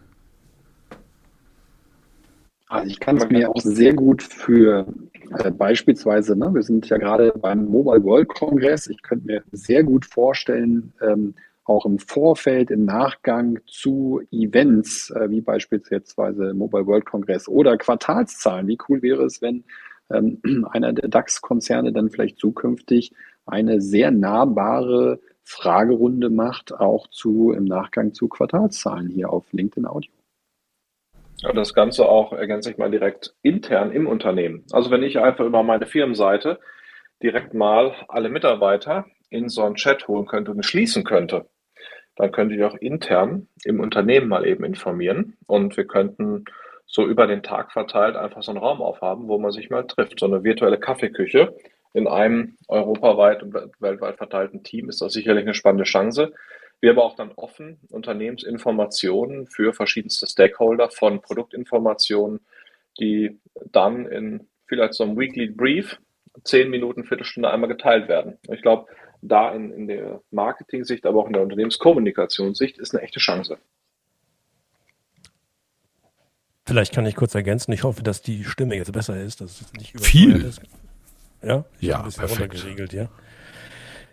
Also 2.68 2.90
ich 2.90 2.98
kann 2.98 3.16
es 3.16 3.28
mir 3.28 3.48
auch 3.48 3.60
sehr 3.60 3.94
gut 3.94 4.22
für 4.22 4.86
äh, 5.38 5.50
beispielsweise, 5.50 6.36
ne, 6.36 6.52
wir 6.52 6.62
sind 6.62 6.88
ja 6.88 6.98
gerade 6.98 7.32
beim 7.32 7.66
Mobile 7.66 8.02
World 8.02 8.28
Congress. 8.28 8.88
Ich 8.88 9.02
könnte 9.02 9.26
mir 9.26 9.42
sehr 9.52 9.84
gut 9.84 10.04
vorstellen, 10.04 10.92
ähm, 11.00 11.34
auch 11.64 11.84
im 11.84 11.98
Vorfeld, 11.98 12.70
im 12.70 12.84
Nachgang 12.84 13.58
zu 13.66 14.20
Events, 14.30 15.10
äh, 15.10 15.30
wie 15.30 15.40
beispielsweise 15.40 16.54
Mobile 16.54 16.86
World 16.86 17.06
Congress 17.06 17.48
oder 17.48 17.76
Quartalszahlen. 17.76 18.66
Wie 18.66 18.78
cool 18.88 19.02
wäre 19.02 19.24
es, 19.24 19.42
wenn 19.42 19.64
ähm, 20.10 20.40
einer 20.70 20.92
der 20.92 21.08
DAX-Konzerne 21.08 21.92
dann 21.92 22.10
vielleicht 22.10 22.38
zukünftig 22.38 23.12
eine 23.46 23.80
sehr 23.80 24.10
nahbare 24.10 25.20
Fragerunde 25.44 26.30
macht, 26.30 26.72
auch 26.72 27.06
zu 27.08 27.52
im 27.52 27.64
Nachgang 27.64 28.12
zu 28.12 28.26
Quartalszahlen 28.26 29.08
hier 29.08 29.30
auf 29.30 29.44
LinkedIn 29.52 29.86
Audio. 29.86 30.10
Das 31.54 31.74
Ganze 31.74 32.08
auch 32.08 32.32
ergänze 32.32 32.70
ich 32.70 32.78
mal 32.78 32.90
direkt 32.90 33.34
intern 33.42 33.92
im 33.92 34.06
Unternehmen. 34.06 34.64
Also 34.72 34.90
wenn 34.90 35.02
ich 35.02 35.18
einfach 35.18 35.44
über 35.44 35.62
meine 35.62 35.86
Firmenseite 35.86 36.58
direkt 37.22 37.54
mal 37.54 37.94
alle 38.08 38.28
Mitarbeiter 38.28 39.06
in 39.30 39.48
so 39.48 39.62
einen 39.62 39.74
Chat 39.74 40.08
holen 40.08 40.26
könnte 40.26 40.50
und 40.50 40.64
schließen 40.64 41.04
könnte, 41.04 41.46
dann 42.16 42.32
könnte 42.32 42.54
ich 42.54 42.64
auch 42.64 42.74
intern 42.74 43.48
im 43.64 43.80
Unternehmen 43.80 44.28
mal 44.28 44.46
eben 44.46 44.64
informieren 44.64 45.36
und 45.46 45.76
wir 45.76 45.86
könnten 45.86 46.44
so 46.86 47.04
über 47.06 47.26
den 47.26 47.42
Tag 47.42 47.72
verteilt 47.72 48.16
einfach 48.16 48.42
so 48.42 48.52
einen 48.52 48.60
Raum 48.60 48.80
aufhaben, 48.80 49.28
wo 49.28 49.38
man 49.38 49.50
sich 49.50 49.70
mal 49.70 49.86
trifft, 49.86 50.20
so 50.20 50.26
eine 50.26 50.44
virtuelle 50.44 50.78
Kaffeeküche, 50.78 51.54
in 51.96 52.06
einem 52.06 52.56
europaweit 52.68 53.42
und 53.42 53.54
weltweit 53.80 54.18
verteilten 54.18 54.62
Team 54.62 54.90
ist 54.90 55.00
das 55.00 55.14
sicherlich 55.14 55.44
eine 55.44 55.54
spannende 55.54 55.84
Chance. 55.84 56.34
Wir 56.80 56.90
aber 56.90 57.04
auch 57.04 57.16
dann 57.16 57.32
offen 57.32 57.80
Unternehmensinformationen 57.90 59.46
für 59.46 59.72
verschiedenste 59.72 60.26
Stakeholder 60.26 60.90
von 60.90 61.22
Produktinformationen, 61.22 62.40
die 62.98 63.38
dann 63.72 64.06
in 64.06 64.46
vielleicht 64.66 64.94
so 64.94 65.04
einem 65.04 65.18
Weekly 65.18 65.48
Brief 65.48 65.98
zehn 66.44 66.70
Minuten, 66.70 67.04
Viertelstunde 67.04 67.50
einmal 67.50 67.68
geteilt 67.68 68.08
werden. 68.08 68.38
Ich 68.50 68.62
glaube, 68.62 68.86
da 69.22 69.54
in, 69.54 69.72
in 69.72 69.86
der 69.86 70.20
Marketing-Sicht, 70.30 71.06
aber 71.06 71.20
auch 71.20 71.26
in 71.26 71.32
der 71.32 71.42
Unternehmenskommunikationssicht 71.42 72.78
ist 72.78 72.94
eine 72.94 73.02
echte 73.02 73.20
Chance. 73.20 73.58
Vielleicht 76.66 76.92
kann 76.92 77.06
ich 77.06 77.14
kurz 77.14 77.34
ergänzen. 77.34 77.72
Ich 77.72 77.84
hoffe, 77.84 78.02
dass 78.02 78.22
die 78.22 78.44
Stimme 78.44 78.76
jetzt 78.76 78.92
besser 78.92 79.20
ist, 79.20 79.40
dass 79.40 79.60
es 79.60 79.72
nicht 79.74 79.98
viel. 80.00 80.44
Ist. 80.44 80.60
Ja, 81.42 81.64
ja, 81.80 82.02
perfekt. 82.02 82.54
Geregelt, 82.54 82.92
ja. 82.92 83.08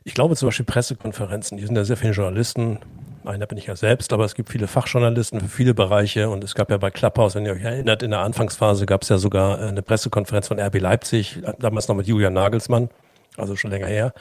Ich 0.05 0.13
glaube 0.13 0.35
zum 0.35 0.49
Beispiel 0.49 0.65
Pressekonferenzen, 0.65 1.57
die 1.57 1.65
sind 1.65 1.75
ja 1.75 1.85
sehr 1.85 1.95
viele 1.95 2.11
Journalisten. 2.11 2.79
Einer 3.23 3.45
bin 3.45 3.57
ich 3.57 3.67
ja 3.67 3.75
selbst, 3.77 4.11
aber 4.11 4.25
es 4.25 4.35
gibt 4.35 4.49
viele 4.49 4.67
Fachjournalisten 4.67 5.39
für 5.39 5.47
viele 5.47 5.73
Bereiche 5.73 6.29
und 6.29 6.43
es 6.43 6.55
gab 6.55 6.69
ja 6.69 6.77
bei 6.77 6.91
Clubhouse, 6.91 7.35
wenn 7.35 7.45
ihr 7.45 7.53
euch 7.53 7.63
erinnert, 7.63 8.03
in 8.03 8.11
der 8.11 8.19
Anfangsphase 8.19 8.85
gab 8.85 9.03
es 9.03 9.09
ja 9.09 9.17
sogar 9.17 9.59
eine 9.59 9.81
Pressekonferenz 9.81 10.49
von 10.49 10.59
RB 10.59 10.81
Leipzig, 10.81 11.41
damals 11.57 11.87
noch 11.87 11.95
mit 11.95 12.05
Julian 12.05 12.33
Nagelsmann, 12.33 12.89
also 13.37 13.55
schon 13.55 13.71
länger 13.71 13.87
her. 13.87 14.13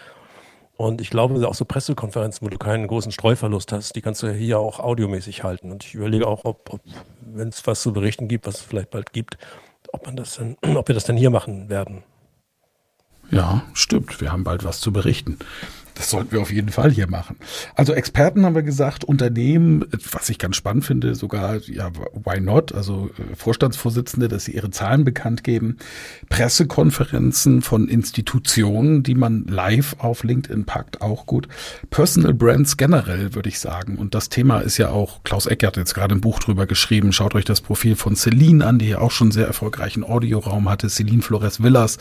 Und 0.76 1.00
ich 1.00 1.10
glaube, 1.10 1.46
auch 1.48 1.54
so 1.54 1.64
Pressekonferenzen, 1.64 2.46
wo 2.46 2.50
du 2.50 2.58
keinen 2.58 2.86
großen 2.86 3.10
Streuverlust 3.10 3.72
hast, 3.72 3.96
die 3.96 4.02
kannst 4.02 4.22
du 4.22 4.32
hier 4.32 4.60
auch 4.60 4.78
audiomäßig 4.78 5.42
halten. 5.42 5.72
Und 5.72 5.84
ich 5.84 5.94
überlege 5.94 6.28
auch, 6.28 6.44
ob, 6.44 6.72
ob 6.72 6.80
wenn 7.20 7.48
es 7.48 7.66
was 7.66 7.82
zu 7.82 7.92
berichten 7.92 8.28
gibt, 8.28 8.46
was 8.46 8.56
es 8.56 8.60
vielleicht 8.62 8.90
bald 8.90 9.12
gibt, 9.12 9.36
ob 9.92 10.06
man 10.06 10.14
das 10.14 10.36
dann, 10.36 10.56
ob 10.76 10.86
wir 10.86 10.94
das 10.94 11.04
dann 11.04 11.16
hier 11.16 11.30
machen 11.30 11.68
werden. 11.68 12.04
Ja, 13.32 13.62
stimmt. 13.72 14.20
Wir 14.20 14.30
haben 14.30 14.44
bald 14.44 14.62
was 14.62 14.80
zu 14.80 14.92
berichten. 14.92 15.38
Das 15.94 16.10
sollten 16.10 16.32
wir 16.32 16.40
auf 16.40 16.52
jeden 16.52 16.70
Fall 16.70 16.90
hier 16.90 17.08
machen. 17.08 17.36
Also 17.74 17.92
Experten 17.92 18.44
haben 18.44 18.54
wir 18.54 18.62
gesagt, 18.62 19.04
Unternehmen, 19.04 19.84
was 20.10 20.30
ich 20.30 20.38
ganz 20.38 20.56
spannend 20.56 20.86
finde, 20.86 21.14
sogar, 21.14 21.56
ja, 21.66 21.90
why 22.24 22.40
not? 22.40 22.74
Also 22.74 23.10
äh, 23.18 23.36
Vorstandsvorsitzende, 23.36 24.28
dass 24.28 24.46
sie 24.46 24.52
ihre 24.52 24.70
Zahlen 24.70 25.04
bekannt 25.04 25.44
geben. 25.44 25.76
Pressekonferenzen 26.30 27.60
von 27.60 27.88
Institutionen, 27.88 29.02
die 29.02 29.14
man 29.14 29.44
live 29.44 29.96
auf 29.98 30.24
LinkedIn 30.24 30.64
packt, 30.64 31.02
auch 31.02 31.26
gut. 31.26 31.46
Personal 31.90 32.32
Brands 32.32 32.76
generell, 32.78 33.34
würde 33.34 33.50
ich 33.50 33.60
sagen. 33.60 33.96
Und 33.96 34.14
das 34.14 34.30
Thema 34.30 34.60
ist 34.60 34.78
ja 34.78 34.90
auch, 34.90 35.22
Klaus 35.24 35.46
Eckert 35.46 35.72
hat 35.72 35.76
jetzt 35.76 35.94
gerade 35.94 36.14
ein 36.14 36.20
Buch 36.22 36.38
drüber 36.38 36.66
geschrieben. 36.66 37.12
Schaut 37.12 37.34
euch 37.34 37.44
das 37.44 37.60
Profil 37.60 37.96
von 37.96 38.16
Celine 38.16 38.66
an, 38.66 38.78
die 38.78 38.88
ja 38.88 38.98
auch 38.98 39.10
schon 39.10 39.30
sehr 39.30 39.46
erfolgreichen 39.46 40.04
Audioraum 40.04 40.70
hatte. 40.70 40.88
Celine 40.88 41.22
Flores 41.22 41.62
Villas 41.62 41.98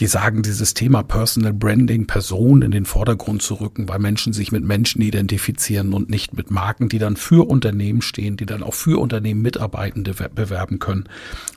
die 0.00 0.06
sagen, 0.06 0.42
dieses 0.42 0.74
Thema 0.74 1.02
Personal 1.02 1.52
Branding, 1.52 2.06
Personen 2.06 2.62
in 2.62 2.70
den 2.70 2.84
Vordergrund 2.84 3.42
zu 3.42 3.54
rücken, 3.54 3.88
weil 3.88 3.98
Menschen 3.98 4.32
sich 4.32 4.52
mit 4.52 4.64
Menschen 4.64 5.02
identifizieren 5.02 5.92
und 5.92 6.08
nicht 6.08 6.34
mit 6.34 6.50
Marken, 6.50 6.88
die 6.88 6.98
dann 6.98 7.16
für 7.16 7.48
Unternehmen 7.48 8.00
stehen, 8.00 8.36
die 8.36 8.46
dann 8.46 8.62
auch 8.62 8.74
für 8.74 9.00
Unternehmen 9.00 9.42
Mitarbeitende 9.42 10.14
bewerben 10.14 10.78
können 10.78 11.08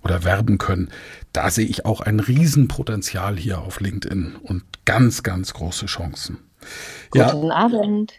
oder 0.04 0.24
werben 0.24 0.58
können. 0.58 0.90
Da 1.34 1.52
sehe 1.52 1.68
ich 1.68 1.86
auch 1.86 2.02
ein 2.02 2.20
Riesenpotenzial 2.20 3.38
hier 3.38 3.62
auf 3.62 3.80
LinkedIn 3.80 4.36
und 4.42 4.64
ganz, 4.86 5.24
ganz 5.24 5.54
große 5.54 5.86
Chancen. 5.86 6.38
Guten 7.12 7.48
ja. 7.48 7.56
Abend. 7.56 8.14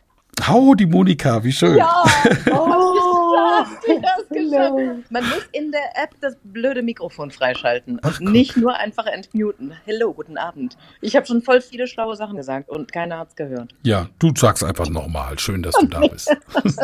Hau, 0.47 0.75
die 0.75 0.87
Monika, 0.87 1.45
wie 1.45 1.53
schön. 1.53 1.77
Ja, 1.77 2.05
oh, 2.53 3.12
das 4.03 4.29
geschafft. 4.29 5.11
Man 5.11 5.25
muss 5.25 5.49
in 5.53 5.73
der 5.73 6.03
App 6.03 6.15
das 6.21 6.37
blöde 6.43 6.83
Mikrofon 6.83 7.31
freischalten 7.31 7.99
Ach, 8.03 8.21
und 8.21 8.33
nicht 8.33 8.57
nur 8.57 8.77
einfach 8.77 9.07
entmuten. 9.07 9.73
Hello, 9.85 10.13
guten 10.13 10.39
Abend. 10.39 10.77
Ich 11.01 11.17
habe 11.17 11.27
schon 11.27 11.43
voll 11.43 11.61
viele 11.61 11.87
schlaue 11.87 12.17
Sachen 12.17 12.37
gesagt 12.37 12.69
und 12.69 12.93
keiner 12.93 13.19
hat 13.19 13.29
es 13.29 13.37
gehört. 13.37 13.75
Ja, 13.83 14.09
du 14.19 14.33
sagst 14.35 14.65
einfach 14.65 14.89
nochmal. 14.89 15.39
Schön, 15.39 15.63
dass 15.63 15.75
du 15.75 15.87
da 15.87 16.01
bist. 16.01 16.35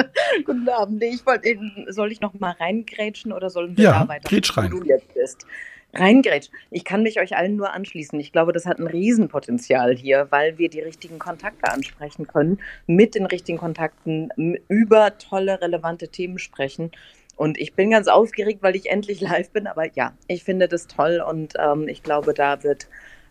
guten 0.44 0.68
Abend. 0.68 1.02
Ich 1.02 1.24
wollte, 1.26 1.58
soll 1.88 2.12
ich 2.12 2.20
noch 2.20 2.34
mal 2.34 2.54
reingrätschen 2.58 3.32
oder 3.32 3.50
sollen 3.50 3.76
wir 3.76 3.84
ja, 3.84 4.00
da 4.00 4.08
weiter, 4.08 4.28
grätsch 4.28 4.56
rein. 4.56 4.72
wo 4.72 4.80
du 4.80 4.86
jetzt 4.86 5.12
bist? 5.14 5.46
Reingrätsch. 5.94 6.50
Ich 6.70 6.84
kann 6.84 7.02
mich 7.02 7.18
euch 7.18 7.36
allen 7.36 7.56
nur 7.56 7.72
anschließen. 7.72 8.20
Ich 8.20 8.32
glaube, 8.32 8.52
das 8.52 8.66
hat 8.66 8.78
ein 8.78 8.86
Riesenpotenzial 8.86 9.96
hier, 9.96 10.26
weil 10.30 10.58
wir 10.58 10.68
die 10.68 10.80
richtigen 10.80 11.18
Kontakte 11.18 11.72
ansprechen 11.72 12.26
können, 12.26 12.58
mit 12.86 13.14
den 13.14 13.26
richtigen 13.26 13.58
Kontakten 13.58 14.30
über 14.68 15.16
tolle, 15.18 15.60
relevante 15.60 16.08
Themen 16.08 16.38
sprechen. 16.38 16.90
Und 17.36 17.56
ich 17.56 17.74
bin 17.74 17.90
ganz 17.90 18.08
aufgeregt, 18.08 18.62
weil 18.62 18.76
ich 18.76 18.90
endlich 18.90 19.20
live 19.22 19.50
bin. 19.50 19.66
Aber 19.66 19.90
ja, 19.94 20.12
ich 20.26 20.44
finde 20.44 20.68
das 20.68 20.86
toll 20.86 21.24
und 21.26 21.54
ähm, 21.58 21.88
ich 21.88 22.02
glaube, 22.02 22.34
da 22.34 22.62
wird 22.62 22.88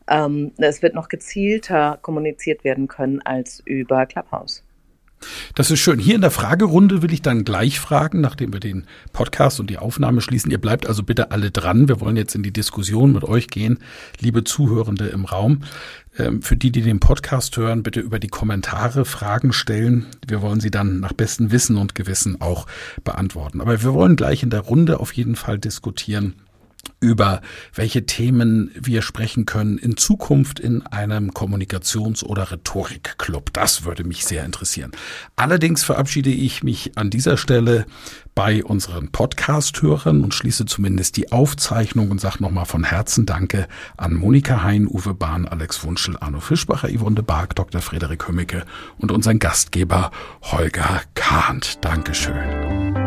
ähm, 0.09 0.53
es 0.57 0.81
wird 0.81 0.95
noch 0.95 1.09
gezielter 1.09 1.99
kommuniziert 2.01 2.63
werden 2.63 2.87
können 2.87 3.21
als 3.21 3.61
über 3.65 4.05
Clubhouse. 4.05 4.63
Das 5.55 5.71
ist 5.71 5.79
schön. 5.79 5.99
Hier 5.99 6.15
in 6.15 6.21
der 6.21 6.31
Fragerunde 6.31 7.01
will 7.01 7.11
ich 7.11 7.21
dann 7.21 7.43
gleich 7.43 7.79
fragen, 7.79 8.21
nachdem 8.21 8.53
wir 8.53 8.59
den 8.59 8.85
Podcast 9.13 9.59
und 9.59 9.69
die 9.69 9.77
Aufnahme 9.77 10.21
schließen. 10.21 10.51
Ihr 10.51 10.61
bleibt 10.61 10.87
also 10.87 11.03
bitte 11.03 11.31
alle 11.31 11.51
dran. 11.51 11.87
Wir 11.87 11.99
wollen 11.99 12.17
jetzt 12.17 12.35
in 12.35 12.43
die 12.43 12.53
Diskussion 12.53 13.13
mit 13.13 13.23
euch 13.23 13.47
gehen, 13.47 13.79
liebe 14.19 14.43
Zuhörende 14.43 15.07
im 15.07 15.25
Raum. 15.25 15.63
Ähm, 16.17 16.41
für 16.41 16.55
die, 16.55 16.71
die 16.71 16.81
den 16.81 16.99
Podcast 16.99 17.57
hören, 17.57 17.83
bitte 17.83 17.99
über 17.99 18.19
die 18.19 18.27
Kommentare 18.27 19.05
Fragen 19.05 19.53
stellen. 19.53 20.05
Wir 20.27 20.41
wollen 20.41 20.59
sie 20.59 20.71
dann 20.71 20.99
nach 20.99 21.13
bestem 21.13 21.51
Wissen 21.51 21.77
und 21.77 21.95
Gewissen 21.95 22.41
auch 22.41 22.67
beantworten. 23.03 23.61
Aber 23.61 23.81
wir 23.81 23.93
wollen 23.93 24.15
gleich 24.15 24.43
in 24.43 24.49
der 24.49 24.61
Runde 24.61 24.99
auf 24.99 25.13
jeden 25.13 25.35
Fall 25.35 25.57
diskutieren, 25.57 26.35
über 26.99 27.41
welche 27.73 28.05
Themen 28.05 28.71
wir 28.75 29.01
sprechen 29.01 29.45
können 29.45 29.77
in 29.77 29.97
Zukunft 29.97 30.59
in 30.59 30.85
einem 30.85 31.31
Kommunikations- 31.31 32.23
oder 32.23 32.51
Rhetorikclub. 32.51 33.53
Das 33.53 33.85
würde 33.85 34.03
mich 34.03 34.25
sehr 34.25 34.45
interessieren. 34.45 34.91
Allerdings 35.35 35.83
verabschiede 35.83 36.29
ich 36.29 36.63
mich 36.63 36.97
an 36.97 37.09
dieser 37.09 37.37
Stelle 37.37 37.85
bei 38.35 38.63
unseren 38.63 39.11
Podcast-Hörern 39.11 40.23
und 40.23 40.33
schließe 40.33 40.65
zumindest 40.65 41.17
die 41.17 41.31
Aufzeichnung 41.31 42.11
und 42.11 42.21
sage 42.21 42.37
nochmal 42.39 42.65
von 42.65 42.83
Herzen 42.83 43.25
Danke 43.25 43.67
an 43.97 44.13
Monika 44.13 44.63
Hein, 44.63 44.87
Uwe 44.87 45.15
Bahn, 45.15 45.47
Alex 45.47 45.83
Wunschel, 45.83 46.17
Arno 46.19 46.39
Fischbacher, 46.39 46.87
Yvonne 46.87 47.15
de 47.15 47.25
Barg, 47.25 47.55
Dr. 47.55 47.81
Frederik 47.81 48.27
Hömmicke 48.27 48.63
und 48.99 49.11
unseren 49.11 49.39
Gastgeber 49.39 50.11
Holger 50.43 51.01
Kahnt. 51.15 51.83
Dankeschön. 51.83 53.06